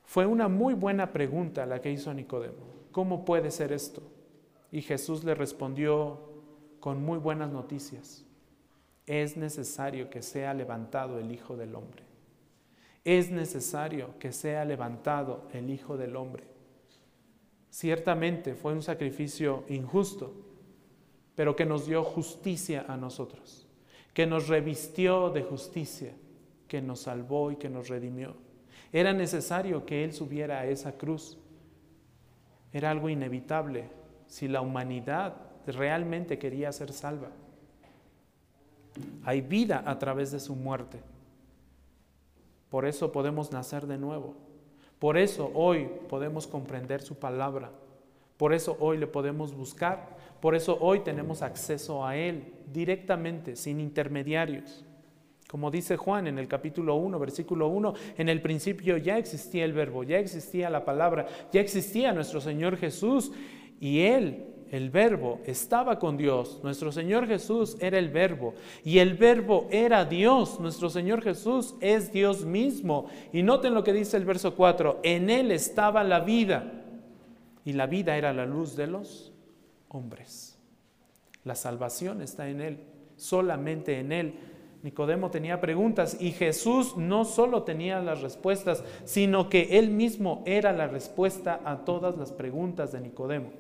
[0.05, 2.62] Fue una muy buena pregunta la que hizo Nicodemo.
[2.93, 4.05] ¿Cómo puede ser esto?
[4.70, 6.20] Y Jesús le respondió
[6.79, 8.24] con muy buenas noticias.
[9.05, 12.05] Es necesario que sea levantado el Hijo del Hombre.
[13.03, 16.45] Es necesario que sea levantado el Hijo del Hombre.
[17.68, 20.33] Ciertamente fue un sacrificio injusto,
[21.35, 23.66] pero que nos dio justicia a nosotros,
[24.17, 26.14] que nos revistió de justicia,
[26.69, 28.35] que nos salvó y que nos redimió.
[28.91, 31.37] Era necesario que Él subiera a esa cruz.
[32.73, 33.91] Era algo inevitable
[34.27, 35.35] si la humanidad
[35.67, 37.29] realmente quería ser salva.
[39.23, 40.99] Hay vida a través de su muerte.
[42.71, 44.35] Por eso podemos nacer de nuevo.
[44.99, 47.71] Por eso hoy podemos comprender su palabra.
[48.39, 50.16] Por eso hoy le podemos buscar
[50.47, 54.84] por eso hoy tenemos acceso a Él directamente, sin intermediarios.
[55.49, 59.72] Como dice Juan en el capítulo 1, versículo 1, en el principio ya existía el
[59.72, 63.32] verbo, ya existía la palabra, ya existía nuestro Señor Jesús
[63.80, 66.61] y Él, el verbo, estaba con Dios.
[66.62, 70.61] Nuestro Señor Jesús era el verbo y el verbo era Dios.
[70.61, 73.07] Nuestro Señor Jesús es Dios mismo.
[73.32, 76.84] Y noten lo que dice el verso 4, en Él estaba la vida
[77.64, 79.32] y la vida era la luz de los
[79.97, 80.59] hombres.
[81.44, 82.80] La salvación está en Él,
[83.16, 84.34] solamente en Él.
[84.82, 90.72] Nicodemo tenía preguntas y Jesús no solo tenía las respuestas, sino que Él mismo era
[90.72, 93.51] la respuesta a todas las preguntas de Nicodemo.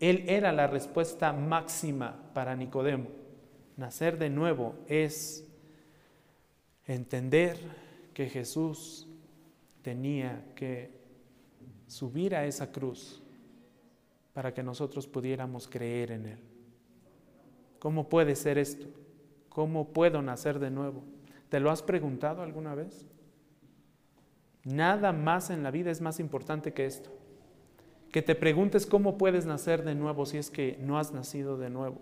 [0.00, 3.08] Él era la respuesta máxima para Nicodemo.
[3.76, 5.46] Nacer de nuevo es
[6.86, 7.58] entender
[8.14, 9.06] que Jesús
[9.82, 10.90] tenía que
[11.86, 13.22] subir a esa cruz
[14.40, 16.38] para que nosotros pudiéramos creer en Él.
[17.78, 18.86] ¿Cómo puede ser esto?
[19.50, 21.02] ¿Cómo puedo nacer de nuevo?
[21.50, 23.04] ¿Te lo has preguntado alguna vez?
[24.64, 27.10] Nada más en la vida es más importante que esto.
[28.10, 31.68] Que te preguntes cómo puedes nacer de nuevo si es que no has nacido de
[31.68, 32.00] nuevo.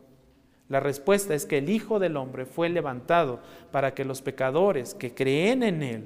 [0.69, 3.41] La respuesta es que el Hijo del Hombre fue levantado
[3.73, 6.05] para que los pecadores que creen en Él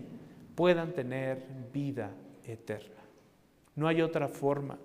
[0.54, 2.10] puedan tener vida
[2.46, 3.02] eterna.
[3.76, 4.78] No hay otra forma.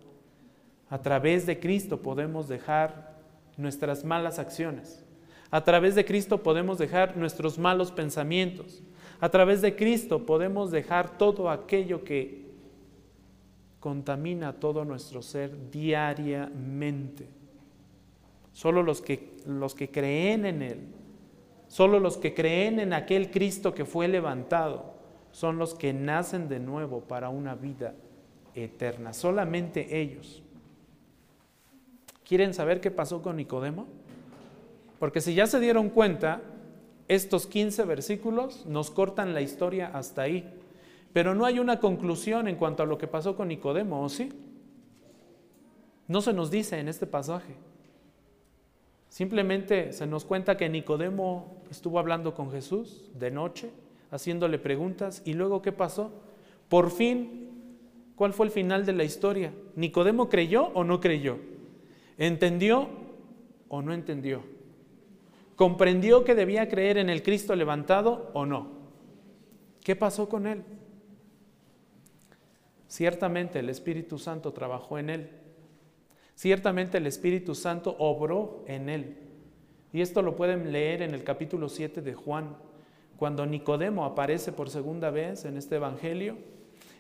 [0.90, 3.18] A través de Cristo podemos dejar
[3.58, 5.04] nuestras malas acciones.
[5.50, 8.82] A través de Cristo podemos dejar nuestros malos pensamientos.
[9.20, 12.48] A través de Cristo podemos dejar todo aquello que
[13.80, 17.28] contamina todo nuestro ser diariamente.
[18.54, 20.80] Solo los que, los que creen en Él,
[21.68, 24.96] solo los que creen en aquel Cristo que fue levantado,
[25.32, 27.94] son los que nacen de nuevo para una vida
[28.56, 29.14] eterna.
[29.14, 30.42] Solamente ellos.
[32.28, 33.88] ¿Quieren saber qué pasó con Nicodemo?
[35.00, 36.42] Porque si ya se dieron cuenta,
[37.08, 40.46] estos 15 versículos nos cortan la historia hasta ahí.
[41.14, 44.34] Pero no hay una conclusión en cuanto a lo que pasó con Nicodemo, ¿o sí?
[46.10, 47.56] No se nos dice en este pasaje.
[49.08, 53.72] Simplemente se nos cuenta que Nicodemo estuvo hablando con Jesús de noche,
[54.12, 56.12] haciéndole preguntas, y luego ¿qué pasó?
[56.68, 57.50] Por fin,
[58.18, 59.54] ¿cuál fue el final de la historia?
[59.76, 61.38] ¿Nicodemo creyó o no creyó?
[62.18, 62.90] ¿Entendió
[63.70, 64.44] o no entendió?
[65.56, 68.78] ¿Comprendió que debía creer en el Cristo levantado o no?
[69.84, 70.64] ¿Qué pasó con él?
[72.88, 75.30] Ciertamente el Espíritu Santo trabajó en él.
[76.36, 79.18] Ciertamente el Espíritu Santo obró en él.
[79.92, 82.56] Y esto lo pueden leer en el capítulo 7 de Juan,
[83.18, 86.38] cuando Nicodemo aparece por segunda vez en este Evangelio.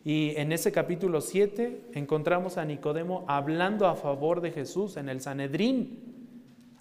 [0.07, 5.19] Y en ese capítulo 7 encontramos a Nicodemo hablando a favor de Jesús en el
[5.19, 5.99] Sanedrín.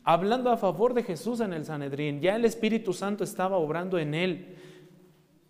[0.04, 2.20] Hablando a favor de Jesús en el Sanedrín.
[2.20, 4.54] Ya el Espíritu Santo estaba obrando en él.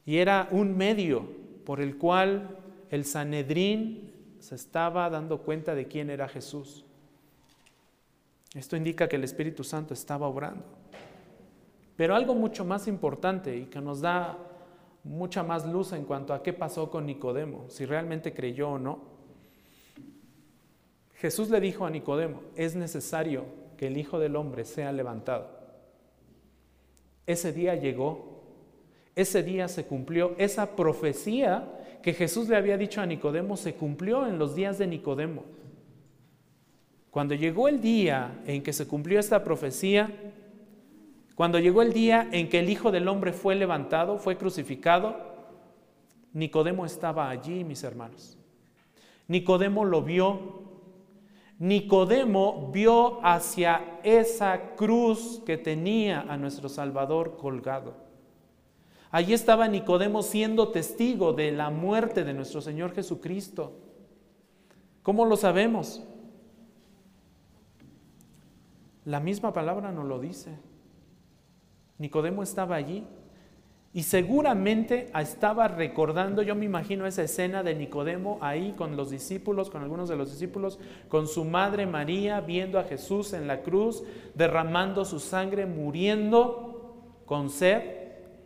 [0.06, 1.28] Y era un medio
[1.66, 2.56] por el cual
[2.88, 6.86] el Sanedrín se estaba dando cuenta de quién era Jesús.
[8.54, 10.64] Esto indica que el Espíritu Santo estaba obrando.
[11.94, 14.38] Pero algo mucho más importante y que nos da
[15.06, 19.16] mucha más luz en cuanto a qué pasó con Nicodemo, si realmente creyó o no.
[21.14, 23.44] Jesús le dijo a Nicodemo, es necesario
[23.76, 25.48] que el Hijo del Hombre sea levantado.
[27.26, 28.42] Ese día llegó,
[29.14, 34.26] ese día se cumplió, esa profecía que Jesús le había dicho a Nicodemo se cumplió
[34.26, 35.44] en los días de Nicodemo.
[37.10, 40.25] Cuando llegó el día en que se cumplió esta profecía,
[41.36, 45.36] cuando llegó el día en que el Hijo del Hombre fue levantado, fue crucificado,
[46.32, 48.38] Nicodemo estaba allí, mis hermanos.
[49.28, 50.64] Nicodemo lo vio.
[51.58, 57.94] Nicodemo vio hacia esa cruz que tenía a nuestro Salvador colgado.
[59.10, 63.72] Allí estaba Nicodemo siendo testigo de la muerte de nuestro Señor Jesucristo.
[65.02, 66.02] ¿Cómo lo sabemos?
[69.04, 70.65] La misma palabra nos lo dice.
[71.98, 73.04] Nicodemo estaba allí
[73.92, 79.70] y seguramente estaba recordando, yo me imagino esa escena de Nicodemo ahí con los discípulos,
[79.70, 80.78] con algunos de los discípulos,
[81.08, 84.02] con su madre María viendo a Jesús en la cruz,
[84.34, 86.94] derramando su sangre, muriendo
[87.24, 87.96] con sed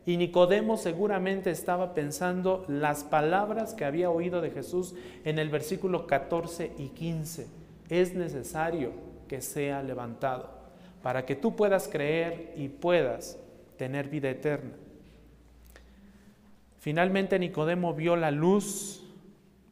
[0.06, 4.94] y Nicodemo seguramente estaba pensando las palabras que había oído de Jesús
[5.24, 7.46] en el versículo 14 y 15.
[7.88, 8.92] Es necesario
[9.28, 10.48] que sea levantado
[11.02, 13.38] para que tú puedas creer y puedas
[13.80, 14.72] tener vida eterna.
[16.80, 19.02] Finalmente Nicodemo vio la luz,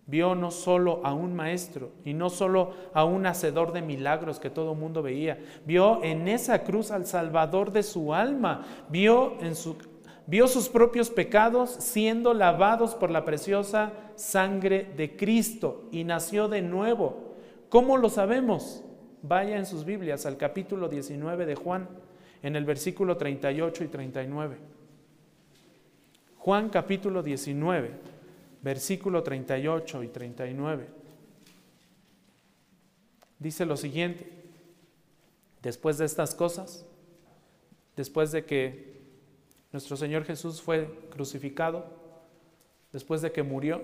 [0.06, 4.48] vio no solo a un maestro y no solo a un hacedor de milagros que
[4.48, 9.54] todo el mundo veía, vio en esa cruz al Salvador de su alma, vio en
[9.54, 9.76] su
[10.26, 16.62] vio sus propios pecados siendo lavados por la preciosa sangre de Cristo y nació de
[16.62, 17.34] nuevo.
[17.68, 18.82] ¿Cómo lo sabemos?
[19.20, 21.88] Vaya en sus Biblias al capítulo 19 de Juan,
[22.42, 24.56] en el versículo 38 y 39.
[26.38, 27.90] Juan capítulo 19,
[28.62, 30.86] versículo 38 y 39.
[33.38, 34.30] Dice lo siguiente,
[35.62, 36.86] después de estas cosas,
[37.96, 38.98] después de que
[39.72, 41.98] nuestro Señor Jesús fue crucificado
[42.92, 43.82] después de que murió.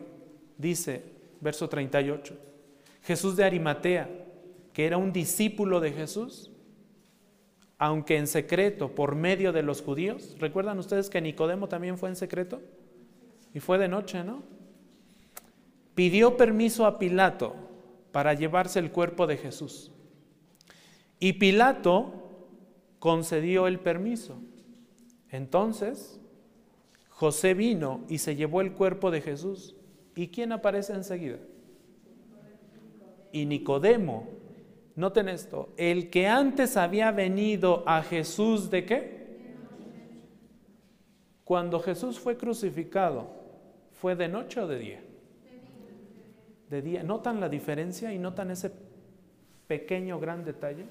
[0.57, 1.03] Dice,
[1.41, 2.37] verso 38,
[3.03, 4.09] Jesús de Arimatea,
[4.73, 6.51] que era un discípulo de Jesús,
[7.79, 10.37] aunque en secreto por medio de los judíos.
[10.39, 12.61] ¿Recuerdan ustedes que Nicodemo también fue en secreto?
[13.53, 14.43] Y fue de noche, ¿no?
[15.95, 17.55] Pidió permiso a Pilato
[18.13, 19.93] para llevarse el cuerpo de Jesús.
[21.21, 22.13] Y Pilato
[22.99, 24.39] concedió el permiso.
[25.31, 26.21] Entonces,
[27.09, 29.77] José vino y se llevó el cuerpo de Jesús.
[30.17, 31.39] ¿Y quién aparece enseguida?
[33.33, 34.29] Y Nicodemo.
[34.97, 39.25] Noten esto, el que antes había venido a Jesús de qué?
[41.45, 43.27] Cuando Jesús fue crucificado,
[43.93, 45.01] ¿fue de noche o de día?
[46.71, 47.03] De día.
[47.03, 48.71] ¿Notan la diferencia y notan ese
[49.67, 50.87] pequeño gran detalle?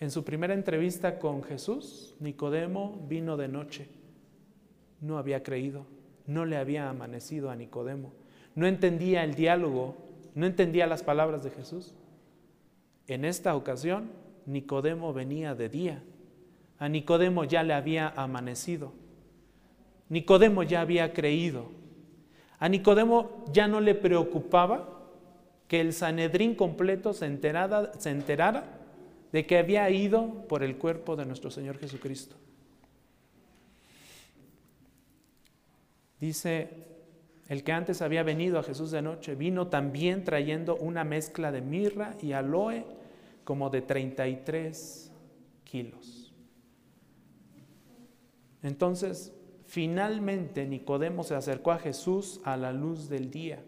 [0.00, 3.88] En su primera entrevista con Jesús, Nicodemo vino de noche.
[5.00, 5.86] No había creído,
[6.26, 8.12] no le había amanecido a Nicodemo.
[8.54, 9.96] No entendía el diálogo,
[10.34, 11.94] no entendía las palabras de Jesús.
[13.06, 14.10] En esta ocasión,
[14.46, 16.02] Nicodemo venía de día.
[16.78, 18.92] A Nicodemo ya le había amanecido.
[20.08, 21.70] Nicodemo ya había creído.
[22.58, 24.88] A Nicodemo ya no le preocupaba
[25.68, 27.26] que el Sanedrín completo se
[27.98, 28.80] se enterara
[29.32, 32.36] de que había ido por el cuerpo de nuestro Señor Jesucristo.
[36.20, 36.93] Dice,
[37.48, 41.60] el que antes había venido a Jesús de noche, vino también trayendo una mezcla de
[41.60, 42.84] mirra y aloe
[43.44, 45.12] como de 33
[45.64, 46.32] kilos.
[48.62, 49.32] Entonces,
[49.66, 53.62] finalmente Nicodemo se acercó a Jesús a la luz del día,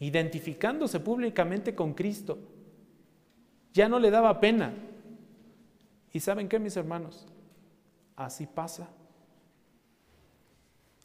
[0.00, 2.38] identificándose públicamente con Cristo.
[3.72, 4.74] Ya no le daba pena,
[6.12, 7.26] ¿Y saben qué, mis hermanos?
[8.16, 8.88] Así pasa.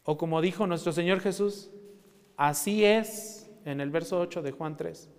[0.04, 1.70] O como dijo nuestro Señor Jesús,
[2.38, 5.10] así es en el verso 8 de Juan 3.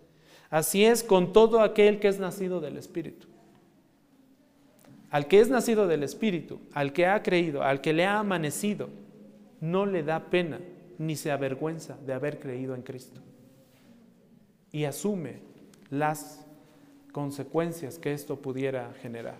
[0.50, 3.28] Así es con todo aquel que es nacido del Espíritu.
[5.12, 8.90] Al que es nacido del Espíritu, al que ha creído, al que le ha amanecido,
[9.62, 10.60] no le da pena
[10.98, 13.22] ni se avergüenza de haber creído en Cristo.
[14.72, 15.40] Y asume
[15.90, 16.46] las
[17.12, 19.40] consecuencias que esto pudiera generar.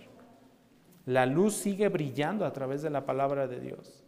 [1.06, 4.04] La luz sigue brillando a través de la palabra de Dios.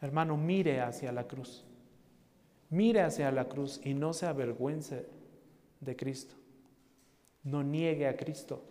[0.00, 1.64] Hermano, mire hacia la cruz.
[2.70, 5.06] Mire hacia la cruz y no se avergüence
[5.80, 6.34] de Cristo.
[7.44, 8.62] No niegue a Cristo.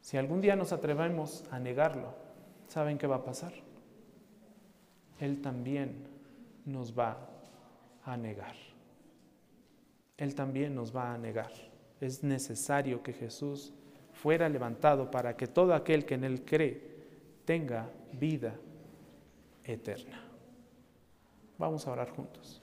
[0.00, 2.14] Si algún día nos atrevemos a negarlo,
[2.68, 3.52] ¿saben qué va a pasar?
[5.18, 6.06] Él también
[6.64, 7.18] nos va
[8.04, 8.54] a negar.
[10.16, 11.50] Él también nos va a negar.
[12.00, 13.72] Es necesario que Jesús
[14.12, 16.80] fuera levantado para que todo aquel que en él cree
[17.44, 18.54] tenga vida
[19.64, 20.23] eterna.
[21.58, 22.60] Vamos a orar juntos.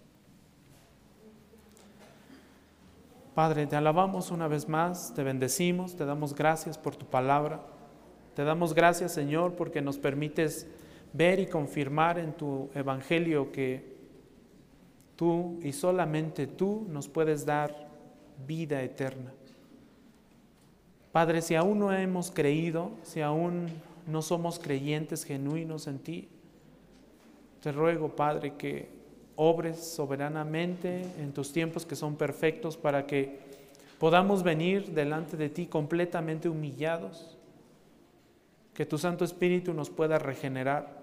[3.33, 7.61] Padre, te alabamos una vez más, te bendecimos, te damos gracias por tu palabra.
[8.35, 10.67] Te damos gracias, Señor, porque nos permites
[11.13, 13.95] ver y confirmar en tu evangelio que
[15.15, 17.87] tú y solamente tú nos puedes dar
[18.45, 19.31] vida eterna.
[21.11, 23.67] Padre, si aún no hemos creído, si aún
[24.07, 26.29] no somos creyentes genuinos en ti,
[27.61, 28.89] te ruego, Padre, que
[29.35, 33.39] obres soberanamente en tus tiempos que son perfectos para que
[33.99, 37.37] podamos venir delante de ti completamente humillados,
[38.73, 40.99] que tu Santo Espíritu nos pueda regenerar.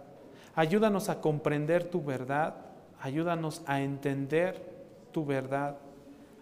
[0.55, 2.57] Ayúdanos a comprender tu verdad,
[3.01, 4.61] ayúdanos a entender
[5.13, 5.77] tu verdad,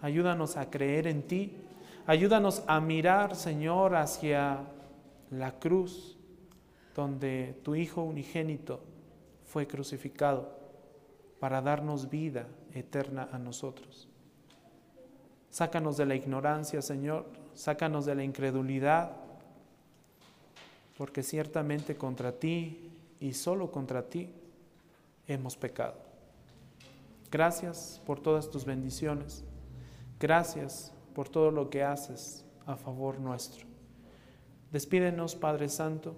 [0.01, 1.53] ayúdanos a creer en ti.
[2.07, 4.59] Ayúdanos a mirar, Señor, hacia
[5.29, 6.17] la cruz
[6.95, 8.79] donde tu Hijo unigénito
[9.57, 10.51] fue crucificado
[11.39, 12.45] para darnos vida
[12.75, 14.07] eterna a nosotros.
[15.49, 19.13] Sácanos de la ignorancia, Señor, sácanos de la incredulidad,
[20.95, 24.31] porque ciertamente contra ti y solo contra ti
[25.25, 25.95] hemos pecado.
[27.31, 29.43] Gracias por todas tus bendiciones.
[30.19, 33.65] Gracias por todo lo que haces a favor nuestro.
[34.71, 36.15] Despídenos, Padre Santo,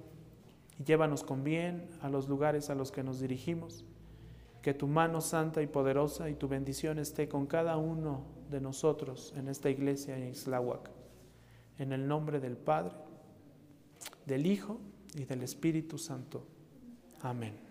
[0.80, 3.86] y llévanos con bien a los lugares a los que nos dirigimos.
[4.61, 9.34] Que tu mano santa y poderosa y tu bendición esté con cada uno de nosotros
[9.38, 10.89] en esta iglesia en Ixlahuac.
[11.77, 12.95] En el nombre del Padre,
[14.25, 14.80] del Hijo
[15.15, 16.45] y del Espíritu Santo.
[17.21, 17.68] Amén.